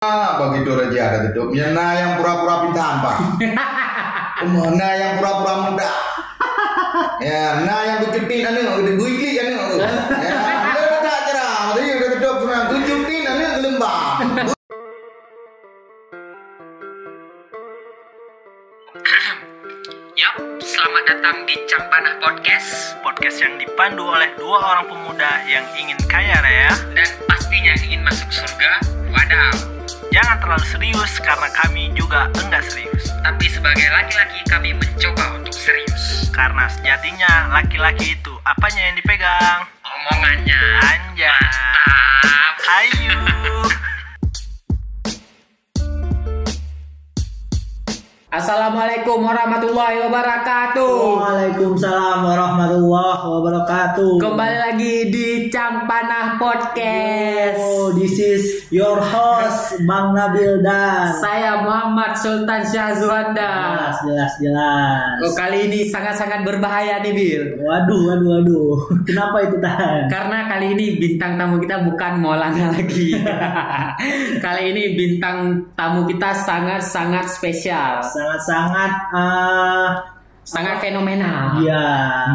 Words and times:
begitu 0.00 0.72
aja 0.80 1.12
ada 1.12 1.28
tutup. 1.28 1.52
Ya 1.52 1.76
nah 1.76 1.92
yang 1.92 2.16
pura-pura 2.16 2.64
pintaan 2.64 3.04
pak. 3.04 3.20
Mana 4.48 4.88
yang 4.96 5.20
pura-pura 5.20 5.68
muda. 5.68 5.92
Ya, 7.20 7.60
nah 7.68 7.84
yang 7.84 8.08
begitu 8.08 8.48
anu, 8.48 8.80
udah 8.80 8.94
buikli 8.96 9.36
anu. 9.44 9.76
Ya, 9.76 10.40
udah 10.72 11.04
tak 11.04 11.20
cerah. 11.28 11.76
Tadi 11.76 12.00
udah 12.00 12.16
tutup 12.16 12.36
semua. 12.40 12.72
Tunjukin 12.72 13.28
anu 13.28 13.60
lembang. 13.60 14.40
Yap, 20.24 20.36
selamat 20.64 21.02
datang 21.12 21.44
di 21.44 21.60
Campanah 21.68 22.16
Podcast 22.24 22.96
podcast 23.04 23.36
yang 23.44 23.60
dipandu 23.60 24.08
oleh 24.08 24.32
dua 24.40 24.64
orang 24.64 24.88
pemuda 24.88 25.44
yang 25.44 25.68
ingin 25.76 26.00
kaya 26.08 26.40
raya. 26.40 26.72
dan 26.96 27.04
pastinya 27.28 27.76
ingin 27.84 28.00
masuk 28.00 28.32
surga. 28.32 28.80
Wadaw. 29.12 29.79
Jangan 30.10 30.36
terlalu 30.42 30.66
serius 30.66 31.12
karena 31.22 31.48
kami 31.64 31.90
juga 31.96 32.30
enggak 32.46 32.66
serius. 32.68 33.10
Tapi 33.22 33.46
sebagai 33.50 33.88
laki-laki 33.90 34.40
kami 34.50 34.70
mencoba 34.76 35.38
untuk 35.38 35.54
serius. 35.54 36.30
Karena 36.30 36.66
sejatinya 36.70 37.50
laki-laki 37.54 38.14
itu 38.14 38.32
apanya 38.46 38.82
yang 38.90 38.96
dipegang? 38.98 39.60
Omongannya 39.82 40.60
Anja. 40.82 41.34
mantap. 41.34 42.54
Ayo. 42.66 43.79
Assalamualaikum 48.30 49.26
warahmatullahi 49.26 50.06
wabarakatuh. 50.06 50.94
Waalaikumsalam 51.18 52.22
warahmatullahi 52.22 53.26
wabarakatuh. 53.26 54.22
Kembali 54.22 54.56
lagi 54.70 55.10
di 55.10 55.50
Campanah 55.50 56.38
Podcast. 56.38 57.58
Oh, 57.58 57.90
this 57.90 58.14
is 58.22 58.70
your 58.70 59.02
host 59.02 59.82
Bang 59.82 60.14
Nabil 60.14 60.62
dan 60.62 61.10
Saya 61.18 61.58
Muhammad 61.58 62.14
Sultan 62.14 62.62
Syah 62.62 62.94
Zuhanda. 63.02 63.50
jelas 63.50 63.98
jelas 64.06 64.32
jelas. 64.38 65.18
Oh, 65.26 65.34
kali 65.34 65.66
ini 65.66 65.90
sangat-sangat 65.90 66.46
berbahaya 66.46 67.02
nih, 67.02 67.10
Bil. 67.10 67.66
Waduh 67.66 68.14
waduh 68.14 68.30
waduh. 68.38 68.78
Kenapa 69.10 69.42
itu 69.42 69.58
tahan? 69.58 70.06
Karena 70.06 70.46
kali 70.46 70.78
ini 70.78 71.02
bintang 71.02 71.34
tamu 71.34 71.58
kita 71.58 71.82
bukan 71.82 72.12
Maulana 72.22 72.78
lagi. 72.78 73.10
kali 74.46 74.62
ini 74.70 74.94
bintang 74.94 75.66
tamu 75.74 76.06
kita 76.06 76.30
sangat-sangat 76.30 77.26
spesial, 77.26 77.98
Sangat 78.20 78.40
sangat 78.44 78.92
ah 79.16 79.88
sangat 80.44 80.76
fenomenal 80.84 81.64
ya. 81.64 81.84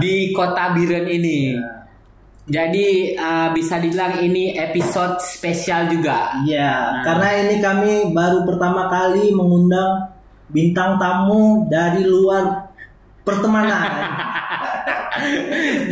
di 0.02 0.34
kota 0.34 0.74
Biren 0.74 1.06
ini. 1.06 1.54
Jadi 2.46 3.14
uh, 3.18 3.54
bisa 3.54 3.78
dibilang 3.78 4.18
ini 4.22 4.58
episode 4.58 5.22
spesial 5.22 5.90
juga. 5.90 6.42
Iya, 6.42 7.02
karena 7.06 7.30
ini 7.46 7.56
kami 7.62 7.94
baru 8.14 8.46
pertama 8.46 8.90
kali 8.90 9.34
mengundang 9.34 10.10
bintang 10.50 10.98
tamu 10.98 11.70
dari 11.70 12.06
luar 12.06 12.70
pertemanan. 13.22 13.86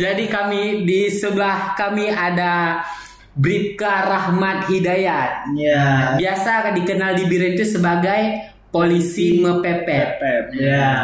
Jadi 0.02 0.24
kami 0.30 0.86
di 0.86 1.10
sebelah 1.10 1.74
kami 1.78 2.10
ada 2.10 2.82
Bribka 3.34 4.10
Rahmat 4.10 4.70
Hidayat. 4.70 5.54
Iya. 5.54 6.14
Biasa 6.18 6.70
dikenal 6.70 7.18
di 7.18 7.24
Biren 7.26 7.58
itu 7.58 7.66
sebagai 7.66 8.53
polisi 8.74 9.38
mepepet. 9.38 10.18
Pep. 10.18 10.44
Ya. 10.58 10.98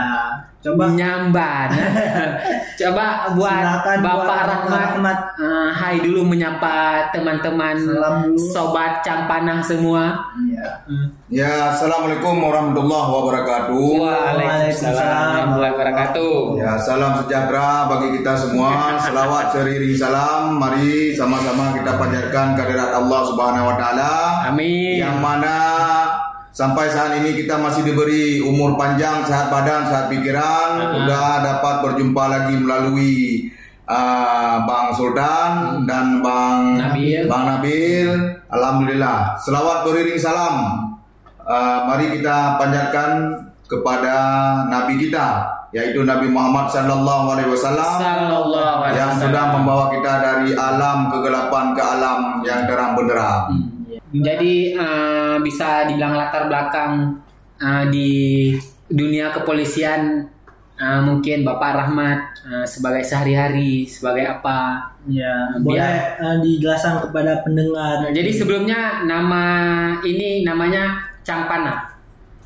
Coba 0.61 0.93
Nyamban. 0.93 1.73
Coba 2.81 3.33
buat 3.33 3.65
Silakan 3.65 3.99
Bapak 4.05 4.25
buat 4.29 4.45
Rahmat. 4.45 4.77
Rahmat. 4.93 5.19
eh, 5.41 5.69
hai 5.73 5.97
dulu 6.05 6.21
menyapa 6.29 7.09
teman-teman 7.17 7.81
sobat 8.37 9.01
Campanah 9.01 9.65
semua. 9.65 10.21
Iya. 10.37 10.85
Ya, 11.33 11.73
assalamualaikum 11.73 12.45
warahmatullahi 12.45 13.09
wabarakatuh. 13.09 13.89
Waalaikumsalam 14.05 15.01
warahmatullahi 15.01 15.73
wabarakatuh. 15.73 16.35
Ya, 16.61 16.73
salam 16.77 17.13
sejahtera 17.25 17.89
bagi 17.89 18.21
kita 18.21 18.33
semua. 18.37 18.71
Selawat 19.09 19.57
seriri 19.57 19.97
salam. 19.97 20.61
Mari 20.61 21.17
sama-sama 21.17 21.73
kita 21.73 21.97
panjatkan 21.97 22.53
kehadirat 22.53 22.93
Allah 22.93 23.21
Subhanahu 23.25 23.65
wa 23.65 23.77
taala. 23.81 24.13
Amin. 24.53 25.01
Yang 25.01 25.17
mana 25.25 25.57
sampai 26.51 26.91
saat 26.91 27.19
ini 27.23 27.35
kita 27.35 27.59
masih 27.59 27.83
diberi 27.87 28.43
umur 28.43 28.75
panjang, 28.75 29.23
sehat 29.27 29.51
badan, 29.51 29.87
sehat 29.87 30.07
pikiran. 30.11 30.99
Sudah 30.99 31.43
dapat 31.43 31.75
berjumpa 31.87 32.25
lagi 32.27 32.55
melalui 32.59 33.15
uh, 33.87 34.63
Bang 34.67 34.95
Sultan 34.95 35.85
dan 35.87 36.21
Bang 36.21 36.79
Nabil. 36.79 37.27
Bang 37.27 37.45
Nabil. 37.47 38.11
Alhamdulillah. 38.51 39.39
Selawat 39.43 39.87
beriring 39.87 40.19
salam. 40.19 40.87
Uh, 41.41 41.89
mari 41.91 42.15
kita 42.15 42.61
panjatkan 42.63 43.35
kepada 43.67 44.15
Nabi 44.67 44.99
kita, 44.99 45.47
yaitu 45.71 46.03
Nabi 46.03 46.27
Muhammad 46.31 46.71
Sallallahu 46.71 47.35
Alaihi 47.35 47.51
Wasallam 47.55 47.99
yang 48.91 49.15
sudah 49.15 49.55
membawa 49.55 49.91
kita 49.95 50.13
dari 50.19 50.51
alam 50.55 51.07
kegelapan 51.11 51.75
ke 51.75 51.83
alam 51.83 52.43
yang 52.43 52.67
terang 52.67 52.99
benderang. 52.99 53.51
Jadi 54.11 54.75
eh, 55.31 55.41
bisa 55.41 55.87
dibilang 55.87 56.13
latar 56.13 56.47
belakang 56.47 57.15
eh, 57.57 57.85
di 57.89 58.11
dunia 58.87 59.31
kepolisian 59.31 60.27
eh, 60.77 61.01
mungkin 61.01 61.45
Bapak 61.45 61.73
Rahmat 61.77 62.19
eh, 62.45 62.67
sebagai 62.67 63.03
sehari-hari 63.03 63.87
sebagai 63.87 64.27
apa? 64.27 64.91
Ya, 65.07 65.49
Biar- 65.57 65.63
boleh 65.63 65.97
eh, 66.19 66.37
dijelaskan 66.43 67.01
kepada 67.01 67.41
pendengar. 67.41 68.03
Nah, 68.03 68.11
jadi 68.11 68.31
sebelumnya 68.31 69.05
nama 69.05 69.45
ini 70.03 70.43
namanya 70.43 70.99
Cangpana. 71.23 71.89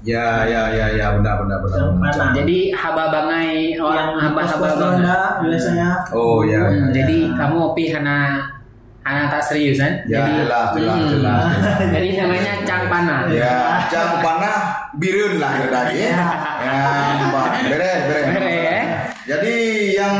Ya, 0.05 0.45
ya, 0.45 0.69
ya, 0.69 0.87
ya, 0.93 1.17
benar, 1.17 1.41
benar, 1.41 1.65
benar. 1.65 1.81
Benar. 1.97 2.13
mana? 2.13 2.37
Jadi 2.37 2.69
haba 2.77 3.09
bangai 3.09 3.73
yang 3.73 3.89
orang 3.89 4.09
haba 4.21 4.41
haba 4.45 4.69
bangai. 4.69 5.01
ronda 5.01 5.19
biasanya. 5.41 5.89
Oh, 6.13 6.45
ya, 6.45 6.61
ya, 6.61 6.69
Hmm, 6.69 6.77
ya. 6.77 6.93
Jadi 6.93 7.19
kamu 7.33 7.57
opi 7.73 7.85
hana 7.89 8.19
hana 9.05 9.29
tak 9.29 9.43
serius 9.43 9.77
kan? 9.77 9.93
Ya, 10.05 10.19
jadi, 10.19 10.31
jelas, 10.41 10.67
jelas, 10.73 10.97
Hmm. 10.97 11.09
jelas, 11.13 11.41
jelas. 11.45 11.89
Jadi 11.93 12.09
namanya 12.17 12.53
Cangpana. 12.63 13.17
Ya, 13.29 13.57
jam 13.87 14.09
panah 14.19 14.59
birun 14.95 15.37
lah 15.37 15.53
ya 15.55 15.67
tadi. 15.69 15.95
Ya, 16.01 16.25
Mbak. 17.23 17.47
beres, 17.69 18.01
beres. 18.09 18.27
Beres. 18.33 18.87
Jadi 19.25 19.55
yang 19.95 20.17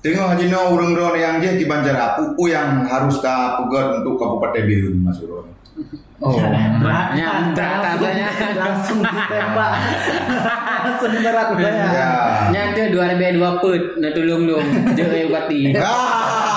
tengok 0.00 0.26
Haji 0.28 0.46
No 0.46 0.60
urung 0.70 0.92
ron 0.92 1.14
yang 1.14 1.38
dia 1.38 1.54
di 1.54 1.64
Banjara, 1.64 2.14
pupu 2.14 2.48
yang 2.48 2.82
harus 2.84 3.18
ka 3.18 3.58
pegat 3.58 4.00
untuk 4.00 4.16
Kabupaten 4.16 4.62
Birun 4.62 4.96
Mas 5.00 5.18
Urun. 5.20 5.46
Oh, 6.20 6.36
Nah, 6.36 7.16
nyambung 7.16 7.56
langsung, 7.56 8.04
katanya. 8.04 8.28
langsung 8.52 8.98
ditembak. 9.00 9.72
langsung 10.84 11.12
berat 11.16 11.48
Ya. 11.56 11.72
ya. 11.88 12.10
Nyata 12.50 12.82
dua 12.92 13.04
ribu 13.08 13.40
dua 13.40 13.50
put, 13.56 13.82
na 13.96 14.12
tulung 14.12 14.44
lung, 14.44 14.66
jauh 14.92 15.28
bati. 15.32 15.72
Ah. 15.74 16.49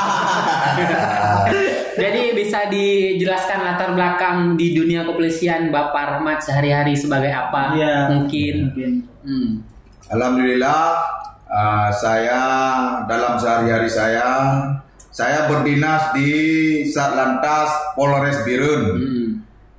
Jadi 2.03 2.33
bisa 2.33 2.69
dijelaskan 2.73 3.59
latar 3.61 3.93
belakang 3.93 4.57
di 4.57 4.73
dunia 4.73 5.05
kepolisian 5.05 5.69
Bapak 5.69 6.17
Rahmat 6.17 6.41
sehari-hari 6.41 6.97
sebagai 6.97 7.29
apa? 7.29 7.77
Iya. 7.77 7.95
Mungkin. 8.17 8.55
Mungkin. 8.73 8.91
Hmm. 9.23 9.49
Alhamdulillah 10.09 10.83
uh, 11.47 11.89
saya 11.93 12.41
dalam 13.05 13.37
sehari-hari 13.39 13.89
saya 13.89 14.27
saya 15.13 15.45
berdinas 15.45 16.09
di 16.17 16.29
Satlantas 16.89 17.69
Polres 17.93 18.41
Birun. 18.41 18.83
Hmm. 18.97 19.29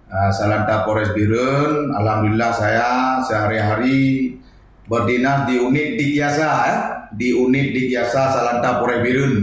Uh, 0.06 0.30
Satlantas 0.30 0.86
Polres 0.86 1.10
Birun. 1.10 1.90
Alhamdulillah 1.90 2.54
saya 2.54 3.18
sehari-hari 3.26 4.38
berdinas 4.86 5.50
di 5.50 5.58
unit 5.58 5.98
Dikyasa 5.98 6.50
eh? 6.70 6.78
di 7.14 7.34
unit 7.34 7.74
Dikyasa 7.74 8.30
Satlantas 8.30 8.78
Polres 8.78 9.02
Birun. 9.02 9.34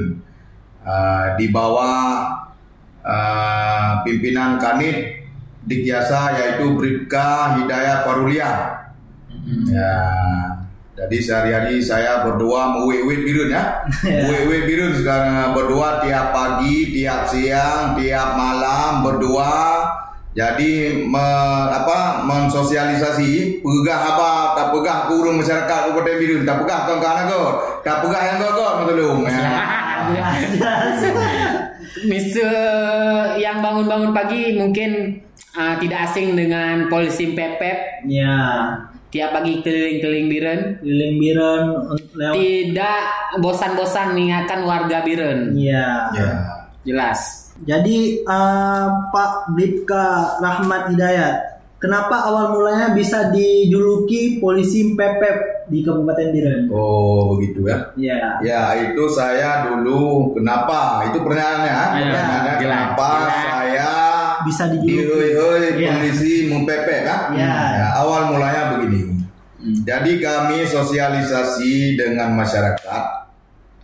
Uh, 0.82 1.38
di 1.38 1.54
bawah 1.54 2.26
uh, 3.06 4.02
pimpinan 4.02 4.58
Kanit 4.58 5.22
Dikyasa 5.62 6.42
yaitu 6.42 6.74
Bribka 6.74 7.54
Hidayat 7.62 8.02
Farulia. 8.02 8.82
Ya, 9.70 9.98
jadi 10.98 11.18
sehari-hari 11.18 11.82
saya 11.82 12.26
berdoa 12.26 12.78
mewewe 12.78 13.26
birun 13.26 13.54
ya. 13.54 13.86
Mewewe 14.26 14.70
birun 14.70 14.94
sekarang 14.98 15.54
berdoa 15.54 16.02
tiap 16.02 16.34
pagi, 16.34 16.94
tiap 16.94 17.26
siang, 17.26 17.98
tiap 17.98 18.38
malam 18.38 19.06
berdoa. 19.06 19.86
Jadi 20.32 21.04
me, 21.12 21.28
apa 21.68 22.24
mensosialisasi 22.24 23.60
pegah 23.60 24.00
apa 24.16 24.56
tak 24.56 24.68
pegah 24.72 24.98
kurung 25.12 25.44
masyarakat 25.44 25.68
Kabupaten 25.68 26.16
Birun 26.24 26.48
tak 26.48 26.64
pegah 26.64 26.80
kawan-kawan 26.88 27.28
aku 27.28 27.44
tak 27.84 28.00
pegah 28.00 28.22
yang 28.32 28.38
kau 28.40 28.52
kau 28.56 28.88
tolong 28.88 29.28
ya. 29.28 29.44
Mister 32.08 32.54
yang 33.36 33.60
bangun-bangun 33.60 34.12
pagi 34.16 34.56
mungkin 34.56 35.22
uh, 35.54 35.76
tidak 35.78 36.12
asing 36.12 36.34
dengan 36.40 36.88
polisi 36.88 37.36
pepet 37.36 38.08
Ya. 38.08 38.38
tiap 39.12 39.36
pagi 39.36 39.60
keliling-keliling 39.60 40.28
Biren. 40.32 40.60
Keliling 40.80 41.16
Biren 41.20 41.64
lewat. 42.16 42.34
Tidak 42.40 43.02
bosan-bosan 43.44 44.16
mengingatkan 44.16 44.64
warga 44.64 45.04
Biren. 45.04 45.52
Iya. 45.52 45.88
Ya. 46.16 46.32
Jelas. 46.88 47.20
Jadi 47.62 48.26
eh, 48.26 48.86
Pak 49.14 49.54
Bribka 49.54 50.40
Rahmat 50.42 50.96
Hidayat, 50.96 51.51
kenapa 51.82 52.22
awal 52.22 52.54
mulanya 52.54 52.94
bisa 52.94 53.34
dijuluki 53.34 54.38
polisi 54.38 54.94
pepep 54.94 55.66
di 55.66 55.82
Kabupaten 55.82 56.28
Biren? 56.30 56.62
Oh 56.70 57.34
begitu 57.34 57.66
ya. 57.66 57.90
Ya. 57.98 58.38
Ya 58.40 58.62
itu 58.78 59.02
saya 59.10 59.66
dulu 59.66 60.32
kenapa? 60.32 61.10
Itu 61.10 61.26
pertanyaannya. 61.26 61.74
Ya, 61.74 62.04
Pertanyaannya 62.06 62.54
jelas, 62.54 62.62
kenapa 62.62 63.10
jelas. 63.10 63.34
saya 63.42 63.92
Bisa 64.42 64.64
dijuluki. 64.70 64.94
dihoi-hoi 64.94 65.66
Ya. 65.76 65.90
polisi 65.98 66.34
mempepek 66.48 67.00
kan? 67.04 67.20
Ya. 67.34 67.54
Ya, 67.76 67.88
awal 67.98 68.30
mulanya 68.30 68.78
begini. 68.78 69.10
Jadi 69.62 70.18
kami 70.18 70.66
sosialisasi 70.66 71.94
dengan 71.94 72.34
masyarakat. 72.34 73.04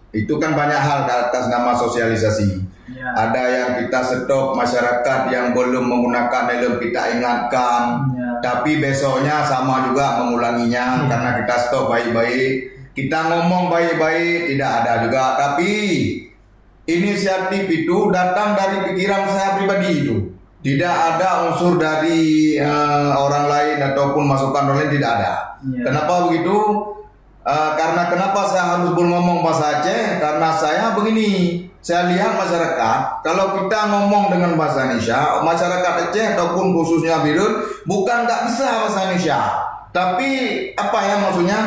Itu 0.09 0.41
kan 0.41 0.57
banyak 0.57 0.77
hal 0.77 1.05
atas 1.05 1.45
nama 1.47 1.77
sosialisasi. 1.77 2.65
Ya. 2.87 3.11
Ada 3.11 3.43
yang 3.51 3.69
kita 3.83 3.99
stop 3.99 4.55
masyarakat 4.55 5.19
yang 5.27 5.51
belum 5.51 5.91
menggunakan 5.91 6.43
helm 6.55 6.79
kita 6.79 7.19
ingatkan. 7.19 8.07
Ya. 8.15 8.39
Tapi 8.39 8.79
besoknya 8.79 9.43
sama 9.43 9.83
juga 9.91 10.23
mengulanginya 10.23 11.03
Ya. 11.03 11.07
karena 11.11 11.29
kita 11.43 11.55
stop 11.67 11.91
baik-baik. 11.91 12.79
Kita 12.95 13.29
ngomong 13.29 13.67
baik-baik 13.69 14.55
tidak 14.55 14.71
ada 14.83 14.93
juga. 15.03 15.23
Tapi 15.35 15.71
inisiatif 16.87 17.67
itu 17.67 17.97
datang 18.09 18.55
dari 18.55 18.91
pikiran 18.91 19.27
saya 19.27 19.49
pribadi 19.59 19.89
itu. 20.07 20.15
Tidak 20.63 20.95
ada 21.15 21.47
unsur 21.47 21.77
dari 21.77 22.55
eh, 22.57 23.11
orang 23.13 23.45
lain 23.47 23.77
ataupun 23.83 24.23
masukan 24.25 24.67
orang 24.71 24.87
lain 24.87 24.95
tidak 24.95 25.11
ada. 25.21 25.33
Ya. 25.69 25.83
Kenapa 25.85 26.27
begitu? 26.27 26.55
Eh, 27.47 27.71
karena 27.79 28.11
kenapa 28.11 28.43
saya 28.51 28.75
harus 28.75 28.91
ngomong 28.91 29.39
bahasa 29.39 29.79
Aceh? 29.79 30.19
Karena 30.19 30.51
saya 30.51 30.91
begini, 30.91 31.63
saya 31.79 32.11
lihat 32.11 32.35
masyarakat, 32.35 33.23
kalau 33.23 33.55
kita 33.55 33.87
ngomong 33.87 34.35
dengan 34.35 34.59
bahasa 34.59 34.83
Indonesia, 34.91 35.39
masyarakat 35.39 36.11
Aceh 36.11 36.25
ataupun 36.35 36.75
khususnya 36.75 37.23
Birun, 37.23 37.63
bukan 37.87 38.27
nggak 38.27 38.51
bisa 38.51 38.67
bahasa 38.83 38.99
Indonesia, 39.07 39.39
tapi 39.95 40.29
apa 40.75 40.99
ya 41.07 41.15
maksudnya? 41.23 41.59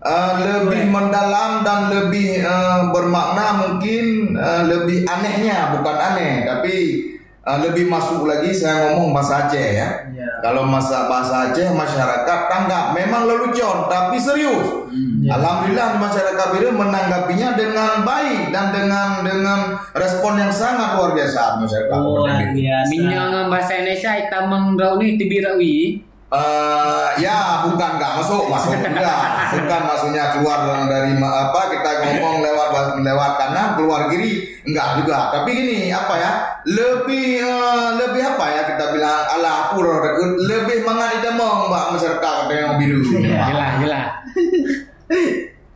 Eh, 0.00 0.32
lebih 0.40 0.88
mendalam 0.88 1.60
dan 1.60 1.92
lebih 1.92 2.40
eh, 2.40 2.80
bermakna 2.88 3.68
mungkin 3.68 4.32
eh, 4.32 4.62
lebih 4.64 5.04
anehnya 5.04 5.76
bukan 5.76 5.92
aneh 5.92 6.48
tapi 6.48 7.04
eh, 7.50 7.58
lebih 7.66 7.90
masuk 7.90 8.24
lagi 8.24 8.54
saya 8.54 8.94
ngomong 8.94 9.10
bahasa 9.10 9.46
Aceh 9.46 9.66
ya 9.74 9.88
Ya. 10.10 10.26
kalau 10.38 10.62
masa 10.64 11.10
bahasa 11.10 11.50
Aceh 11.50 11.68
masyarakat 11.70 12.38
tanggap 12.46 12.92
memang 12.94 13.26
lelucon 13.26 13.88
tapi 13.88 14.20
serius. 14.20 14.86
Ya. 15.20 15.36
Alhamdulillah 15.36 16.00
masyarakat 16.00 16.46
Biru 16.50 16.72
menanggapinya 16.74 17.54
dengan 17.54 18.02
baik 18.02 18.50
dan 18.50 18.72
dengan 18.72 19.20
dengan 19.20 19.58
respon 19.92 20.40
yang 20.40 20.48
sangat 20.50 20.96
luar 20.96 21.12
biasa 21.12 21.60
masyarakat. 21.60 21.98
Luar 22.00 22.40
biasa. 22.52 22.88
Minyak 22.88 23.46
bahasa 23.48 23.72
Indonesia 23.76 24.10
kita 24.16 24.38
mengrau 24.48 24.96
ni 24.96 25.14
tibirawi. 25.14 25.76
Eh, 26.30 27.08
ya 27.18 27.66
bukan 27.66 27.98
nggak 27.98 28.22
masuk 28.22 28.46
masuk 28.46 28.78
enggak 28.78 29.50
bukan 29.50 29.80
maksudnya 29.82 30.30
keluar 30.30 30.62
dari 30.86 31.18
apa 31.18 31.60
kita 31.74 31.90
ngomong 32.06 32.38
lewat 32.38 33.02
lewat 33.02 33.32
kanan 33.34 33.74
keluar 33.74 34.06
kiri 34.06 34.46
enggak 34.62 35.02
juga 35.02 35.34
tapi 35.34 35.50
gini 35.58 35.90
apa 35.90 36.14
ya 36.14 36.30
lebih 36.70 37.42
eh, 37.42 37.88
lebih 37.98 38.22
apa 38.22 38.46
ya 38.46 38.62
kita 38.62 38.94
bilang 38.94 39.26
ala 39.26 39.74
pura 39.74 40.06
lebih 40.38 40.86
mengenai 40.86 41.18
demong 41.18 41.66
mbak 41.66 41.98
masyarakat 41.98 42.46
yang 42.54 42.78
biru. 42.78 43.02
Jelas, 43.10 43.72
jelas. 43.82 44.06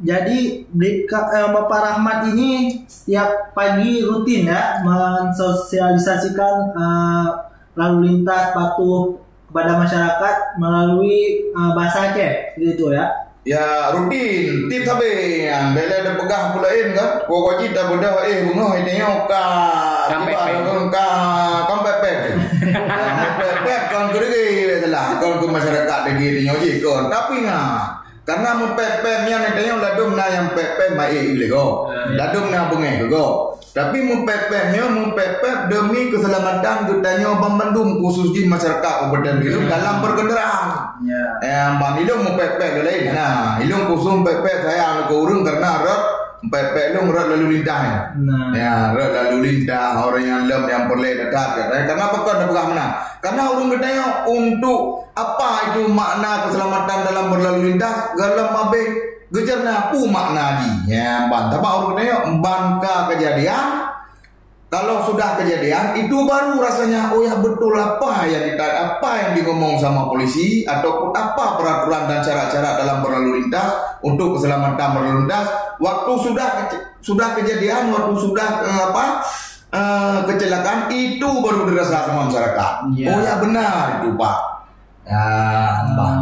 Jadi 0.07 0.71
eh, 0.71 1.49
Bapak 1.51 1.81
Rahmat 1.83 2.31
ini 2.31 2.79
setiap 2.87 3.51
pagi 3.59 4.07
rutin 4.07 4.47
ya 4.47 4.87
mensosialisasikan 4.87 6.79
eh, 6.79 7.27
lalu 7.75 7.97
lintas 8.07 8.55
patuh 8.55 9.24
kepada 9.55 9.79
masyarakat 9.79 10.59
melalui 10.59 11.47
eh, 11.47 11.71
bahasa 11.79 12.11
Aceh 12.11 12.59
gitu 12.59 12.91
ya. 12.91 13.07
Ya 13.47 13.95
rutin. 13.95 14.67
Tip 14.67 14.83
sabi 14.83 15.47
yang 15.47 15.79
bela 15.79 15.95
ada 15.95 16.19
pegah 16.19 16.43
pulain 16.59 16.91
kan? 16.91 17.23
Kau 17.31 17.47
kau 17.47 17.55
cita 17.63 17.87
benda 17.87 18.19
eh 18.27 18.51
bunga 18.51 18.83
ini 18.83 18.99
ka 19.31 19.47
Kam 20.11 20.27
tiba 20.27 20.43
pepek. 20.43 20.59
kan 20.59 20.81
ka 20.91 21.09
kam 21.71 21.79
pepek 21.87 22.17
Kam 22.83 23.17
pepek 23.39 23.83
kan 23.95 24.05
kiri 24.11 24.45
itulah 24.75 25.23
kan 25.23 25.33
ke 25.39 25.47
masyarakat 25.47 26.01
lagi 26.09 26.27
di 26.35 26.41
nyoji 26.49 26.71
kan 26.83 27.07
tapi 27.13 27.47
ngah 27.47 27.94
karena 28.25 28.57
mempepeknya 28.57 29.37
nih 29.53 29.69
yang 29.69 29.81
ladum 29.85 30.17
na 30.17 30.25
yang 30.33 30.47
pepek 30.57 30.97
mai 30.97 31.13
ile 31.13 31.47
go 31.49 31.93
ladum 32.17 32.49
na 32.49 32.73
bunge 32.73 33.05
go 33.09 33.53
tapi 33.77 34.01
mempepeknya 34.01 34.87
mempepek 34.89 35.69
demi 35.69 36.09
keselamatan 36.09 36.89
kitanya 36.89 37.37
Bang 37.37 37.59
Bandung 37.59 37.99
khususnya 37.99 38.47
masyarakat 38.47 38.81
Kabupaten 38.81 39.43
Biru 39.43 39.67
dalam 39.67 39.99
berkendaraan 39.99 40.85
Ya. 41.03 41.25
Eh, 41.43 41.69
bang 41.77 41.95
ilung 42.07 42.23
mau 42.23 42.39
pepek 42.39 42.81
dia 42.81 42.85
lain. 42.87 43.13
Nah, 43.13 43.61
ilung 43.61 43.91
kusum 43.91 44.23
pepek 44.23 44.63
saya 44.63 44.95
anu 44.95 45.03
ke 45.11 45.15
urung 45.19 45.43
karena 45.43 45.83
rot 45.83 46.03
pepek 46.51 46.95
ilung 46.95 47.09
rot 47.13 47.27
lalu 47.31 47.59
lintas 47.59 47.81
ya. 47.85 47.99
Nah. 48.21 48.51
Ya, 48.53 48.75
rot 48.93 49.11
lalu 49.13 49.37
lintas 49.45 49.93
orang 50.01 50.25
yang 50.25 50.41
lem 50.49 50.65
yang 50.69 50.85
perlu 50.89 51.05
dekat 51.05 51.49
katanya. 51.57 51.85
Karena 51.89 52.05
apa 52.11 52.17
kau 52.21 52.35
dah 52.35 52.49
mana? 52.49 52.87
Karena 53.21 53.43
urung 53.53 53.71
katanya 53.73 54.07
untuk 54.29 54.81
apa 55.15 55.51
itu 55.73 55.83
makna 55.89 56.49
keselamatan 56.49 56.99
dalam 57.07 57.27
berlalu 57.31 57.61
lintas 57.73 57.95
dalam 58.19 58.51
abe 58.53 58.83
gejarnya 59.31 59.95
pu 59.95 60.07
makna 60.09 60.65
di. 60.65 60.97
Ya, 60.97 61.27
ban. 61.31 61.49
Tapi 61.49 61.67
urung 61.67 61.91
katanya 61.97 62.17
bangka 62.41 62.97
kejadian 63.15 63.67
kalau 64.75 65.07
sudah 65.07 65.39
kejadian 65.39 65.95
itu 66.03 66.27
baru 66.27 66.59
rasanya 66.59 67.15
oh 67.15 67.23
ya 67.23 67.39
betul 67.39 67.71
apa 67.79 68.27
yang 68.27 68.43
kita 68.43 68.67
apa 68.67 69.11
yang 69.23 69.31
digomong 69.39 69.79
sama 69.79 70.11
polisi 70.11 70.67
ataupun 70.67 71.15
apa 71.15 71.55
peraturan 71.55 72.11
dan 72.11 72.19
cara-cara 72.27 72.75
dalam 72.83 72.99
berlalu 73.07 73.39
lintas 73.39 73.71
untuk 74.03 74.35
keselamatan 74.35 74.89
berlalu 74.99 75.17
lintas 75.23 75.47
waktu 75.79 76.13
sudah 76.27 76.49
sudah 77.07 77.39
kejadian 77.39 77.95
waktu 77.95 78.19
sudah 78.19 78.49
eh, 78.67 78.83
apa 78.91 79.05
eh, 79.71 80.19
kecelakaan 80.35 80.91
itu 80.91 81.29
baru 81.39 81.71
dirasa 81.71 82.11
sama 82.11 82.27
masyarakat 82.27 82.73
Iya. 82.99 83.15
oh 83.15 83.21
ya 83.23 83.35
benar 83.39 84.03
itu 84.03 84.11
pak 84.19 84.39
ya. 85.07 85.27
Nah, 85.95 86.19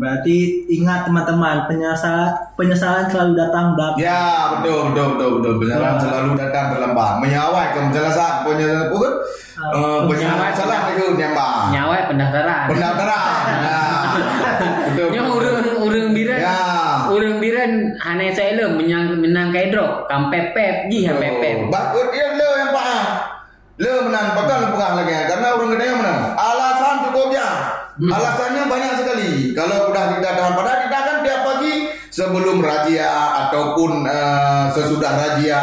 berarti 0.00 0.64
ingat 0.72 1.04
teman-teman 1.04 1.68
penyesalan 1.68 2.32
penyesalan 2.56 3.04
selalu 3.12 3.36
datang 3.36 3.76
belakang. 3.76 4.00
Ya 4.00 4.56
betul 4.56 4.96
betul 4.96 5.06
betul 5.12 5.30
betul 5.36 5.52
penjelasan 5.60 5.92
Wah. 5.92 6.00
selalu 6.00 6.30
datang 6.40 6.64
terlambat 6.72 7.12
menyawai 7.20 7.66
ke 7.76 7.78
penjelasan 7.84 8.32
penjelasan 8.48 8.88
pun 8.88 9.10
uh, 9.60 9.98
penjelasan 10.08 10.52
salah 10.56 10.80
itu 10.96 11.04
nyambang 11.20 11.76
Nyawa 11.76 12.08
pendaftaran. 12.08 12.64
pendaftaran 12.72 13.44
nah, 13.60 14.02
betul 14.88 15.08
Nya 15.12 15.22
urang 15.28 15.56
urang 15.84 16.08
biran. 16.16 16.38
Ya. 16.40 16.58
Urang 17.12 17.36
biran 17.42 17.70
hane 18.00 18.32
saya 18.32 18.56
le 18.56 18.64
menang 18.80 19.20
menang 19.20 19.52
kaidro 19.52 20.08
kam 20.08 20.32
pepep 20.32 20.88
ji 20.88 21.04
ha 21.04 21.12
pepep. 21.12 21.68
Bakut 21.68 22.08
dia 22.08 22.40
le 22.40 22.48
yang 22.56 22.72
pak 22.72 23.04
le 23.76 23.92
menang 24.08 24.26
pakai 24.32 24.64
pegah 24.72 24.90
lagi 24.96 25.12
karena 25.28 25.46
orang 25.60 25.68
gede 25.76 25.84
yang 25.84 25.98
menang 26.00 26.20
alasan 26.40 26.94
cukup 27.04 27.28
ya 27.36 27.48
alasannya 28.08 28.64
banyak 28.64 28.92
sekali 29.04 29.30
kalau 29.52 29.92
sudah 29.92 30.16
kita 30.16 30.30
tahan 30.32 30.52
pada 30.56 30.72
kita 30.88 30.98
kan 31.04 31.16
tiap 31.20 31.40
pagi 31.44 31.74
sebelum 32.08 32.64
razia 32.64 33.12
ataupun 33.46 34.08
eh, 34.08 34.64
sesudah 34.72 35.12
razia 35.20 35.60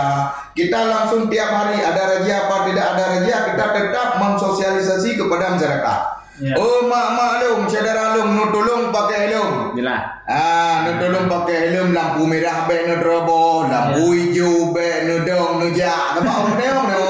kita 0.53 0.79
langsung 0.85 1.25
tiap 1.33 1.49
hari 1.49 1.81
ada 1.81 2.17
razia 2.17 2.45
apa 2.45 2.55
tidak 2.69 2.85
ada 2.93 3.03
razia 3.17 3.37
kita 3.49 3.65
tetap 3.73 4.07
mensosialisasi 4.21 5.17
kepada 5.17 5.57
masyarakat 5.57 6.17
Ya. 6.37 6.53
oh 6.53 6.85
mak 6.85 7.17
mak 7.17 7.41
lum 7.41 7.65
saudara 7.65 8.13
lum 8.13 8.37
nu 8.37 8.53
tolong 8.53 8.93
pakai 8.93 9.25
helm 9.33 9.73
Jelas. 9.73 10.21
Ah, 10.29 10.85
nu 10.85 11.01
tolong 11.01 11.25
pakai 11.25 11.73
helm 11.73 11.97
lampu 11.97 12.29
merah 12.29 12.69
be 12.69 12.77
nu 12.85 13.01
drobo, 13.01 13.65
lampu 13.65 14.13
hijau 14.13 14.69
be 14.69 15.09
nu 15.09 15.25
dong 15.25 15.65
nu 15.65 15.73
ja. 15.73 16.13
Apa 16.13 16.29
orang 16.29 16.61
dong 16.61 16.85
nu? 16.93 17.05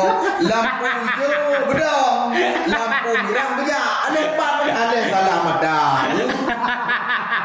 Lampu 0.48 0.84
hijau 0.88 1.60
bedong, 1.68 2.20
lampu 2.72 2.97
mata. 5.58 5.78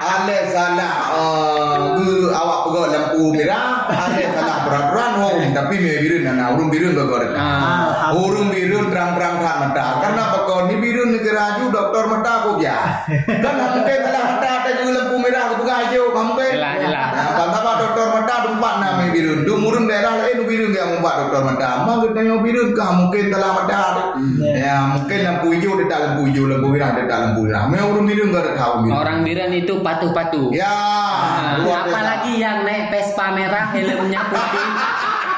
Ale 0.02 0.36
salah 0.52 0.94
uh, 1.14 2.28
awak 2.34 2.58
pegawai 2.68 2.90
lampu 2.90 3.22
merah, 3.32 3.86
ale 3.88 4.22
salah 4.34 4.56
peraturan 4.66 5.12
oh, 5.22 5.38
tapi 5.54 5.74
me 5.80 5.92
biru 6.02 6.16
nana 6.26 6.52
urung 6.52 6.68
biru 6.68 6.92
goreng. 6.92 7.32
Ah. 7.32 8.12
Urung 8.12 8.52
biru 8.52 8.90
terang-terang 8.92 9.40
tak 9.40 9.56
mata. 9.62 9.86
Karena 10.04 10.22
pokok 10.36 10.60
ni 10.68 10.74
biru 10.82 11.08
negara 11.08 11.56
ju 11.56 11.72
doktor 11.72 12.04
mata 12.12 12.30
aku 12.44 12.60
ya. 12.60 13.06
Kan 13.44 13.54
mungkin 13.56 13.98
salah 14.04 14.22
mata 14.36 14.48
ada 14.60 14.70
juga 14.82 14.90
lampu 15.00 15.16
merah 15.22 15.42
aku 15.48 15.54
pegang 15.64 15.80
hijau 15.88 16.04
mungkin. 16.12 16.52
Jelas, 16.60 16.74
jelas. 16.82 17.08
Nah, 17.14 17.26
bantapa 17.38 17.70
doktor 17.80 17.91
mata 18.32 18.48
tempat 18.48 18.80
nama 18.80 19.12
biru. 19.12 19.44
Du 19.44 19.60
murung 19.60 19.84
daerah 19.84 20.24
lain 20.24 20.48
biru 20.48 20.72
yang 20.72 20.96
membuat 20.96 21.28
doktor 21.28 21.44
mata. 21.44 21.84
Mak 21.84 22.08
kita 22.08 22.20
yang 22.24 22.40
biru 22.40 22.72
kah 22.72 22.96
mungkin 22.96 23.28
telah 23.28 23.50
mata. 23.60 23.80
Ya 24.40 24.96
mungkin 24.96 25.18
lampu 25.20 25.52
hijau 25.52 25.76
dia 25.76 25.86
tak 25.92 26.00
lampu 26.00 26.32
hijau, 26.32 26.48
lampu 26.48 26.72
merah 26.72 26.96
dia 26.96 27.04
tak 27.04 27.18
lampu 27.28 27.44
merah. 27.44 27.68
Memang 27.68 27.92
urung 27.92 28.08
biru 28.08 28.32
enggak 28.32 28.48
ada 28.48 28.52
tahu 28.56 28.88
biru. 28.88 28.96
Orang 28.96 29.20
biran 29.20 29.52
itu 29.52 29.74
patuh-patuh. 29.84 30.48
Ya, 30.56 30.72
apalagi 31.60 32.40
yang 32.40 32.64
naik 32.64 32.88
Vespa 32.88 33.36
merah 33.36 33.68
helmnya 33.76 34.24
putih. 34.32 34.68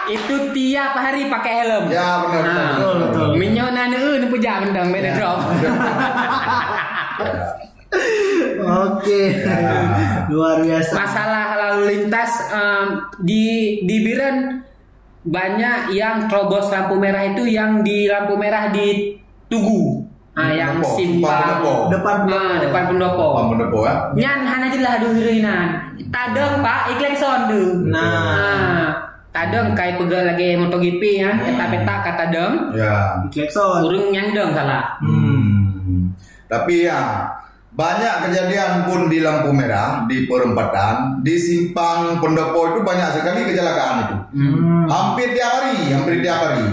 itu 0.04 0.52
tiap 0.52 1.00
hari 1.00 1.32
pakai 1.32 1.64
helm. 1.64 1.88
Ya 1.88 2.20
benar. 2.20 2.44
Nah, 2.44 2.76
benar. 3.08 3.40
Minyak 3.40 3.72
nana 3.72 3.96
eh 3.96 4.20
nu 4.20 4.28
pejak 4.28 4.68
mendang 4.68 4.92
beda 4.92 5.16
drop. 5.16 5.40
Oke. 8.64 9.23
Luar 10.33 10.56
biasa. 10.64 10.92
Masalah 10.97 11.47
lalu 11.56 11.83
lintas 11.92 12.33
em, 12.50 12.87
di 13.21 13.44
di 13.85 13.97
Biren 14.04 14.64
banyak 15.25 15.97
yang 15.97 16.28
terobos 16.28 16.68
lampu 16.68 17.00
merah 17.00 17.25
itu 17.25 17.49
yang 17.49 17.80
di 17.80 18.09
lampu 18.09 18.37
merah 18.37 18.68
di 18.68 19.16
Tugu. 19.49 20.04
Ah, 20.35 20.50
yang 20.50 20.83
Pendopo, 20.83 20.99
simpang 20.99 21.62
pendopo. 21.62 21.75
Depan 21.94 22.16
Ah, 22.26 22.54
depan 22.59 22.83
pendopo. 22.90 23.26
Bang 23.38 23.49
pendopo 23.54 23.78
ya. 23.87 23.94
Nyan 24.18 24.40
hana 24.42 24.66
je 24.66 24.78
lah 24.83 24.94
dulu 24.99 25.21
rinan. 25.23 25.68
Tadeng 26.11 26.59
pak 26.59 26.90
iklan 26.90 27.14
sondu. 27.14 27.64
Nah. 27.87 28.02
Ah, 28.02 28.87
tadeng 29.30 29.78
kai 29.78 29.94
pegel 29.94 30.26
lagi 30.26 30.59
MotoGP 30.59 31.02
ya. 31.23 31.38
Peta-peta 31.38 31.94
kata 32.02 32.25
deng. 32.35 32.54
Ya. 32.75 33.23
Klekson. 33.30 33.87
Urung 33.87 34.11
yang 34.11 34.35
deng 34.35 34.50
salah. 34.59 34.99
Hmm. 34.99 36.11
Tapi 36.50 36.90
ya 36.90 37.30
banyak 37.74 38.30
kejadian 38.30 38.86
pun 38.86 39.10
di 39.10 39.18
lampu 39.18 39.50
merah, 39.50 40.06
di 40.06 40.30
perempatan, 40.30 41.26
di 41.26 41.34
simpang 41.34 42.22
pendopo 42.22 42.70
itu 42.70 42.80
banyak 42.86 43.18
sekali 43.18 43.50
kecelakaan 43.50 43.96
itu. 44.06 44.16
Hmm. 44.38 44.86
Hampir 44.86 45.34
tiap 45.34 45.50
hari, 45.58 45.90
hampir 45.90 46.22
tiap 46.22 46.38
hari. 46.38 46.66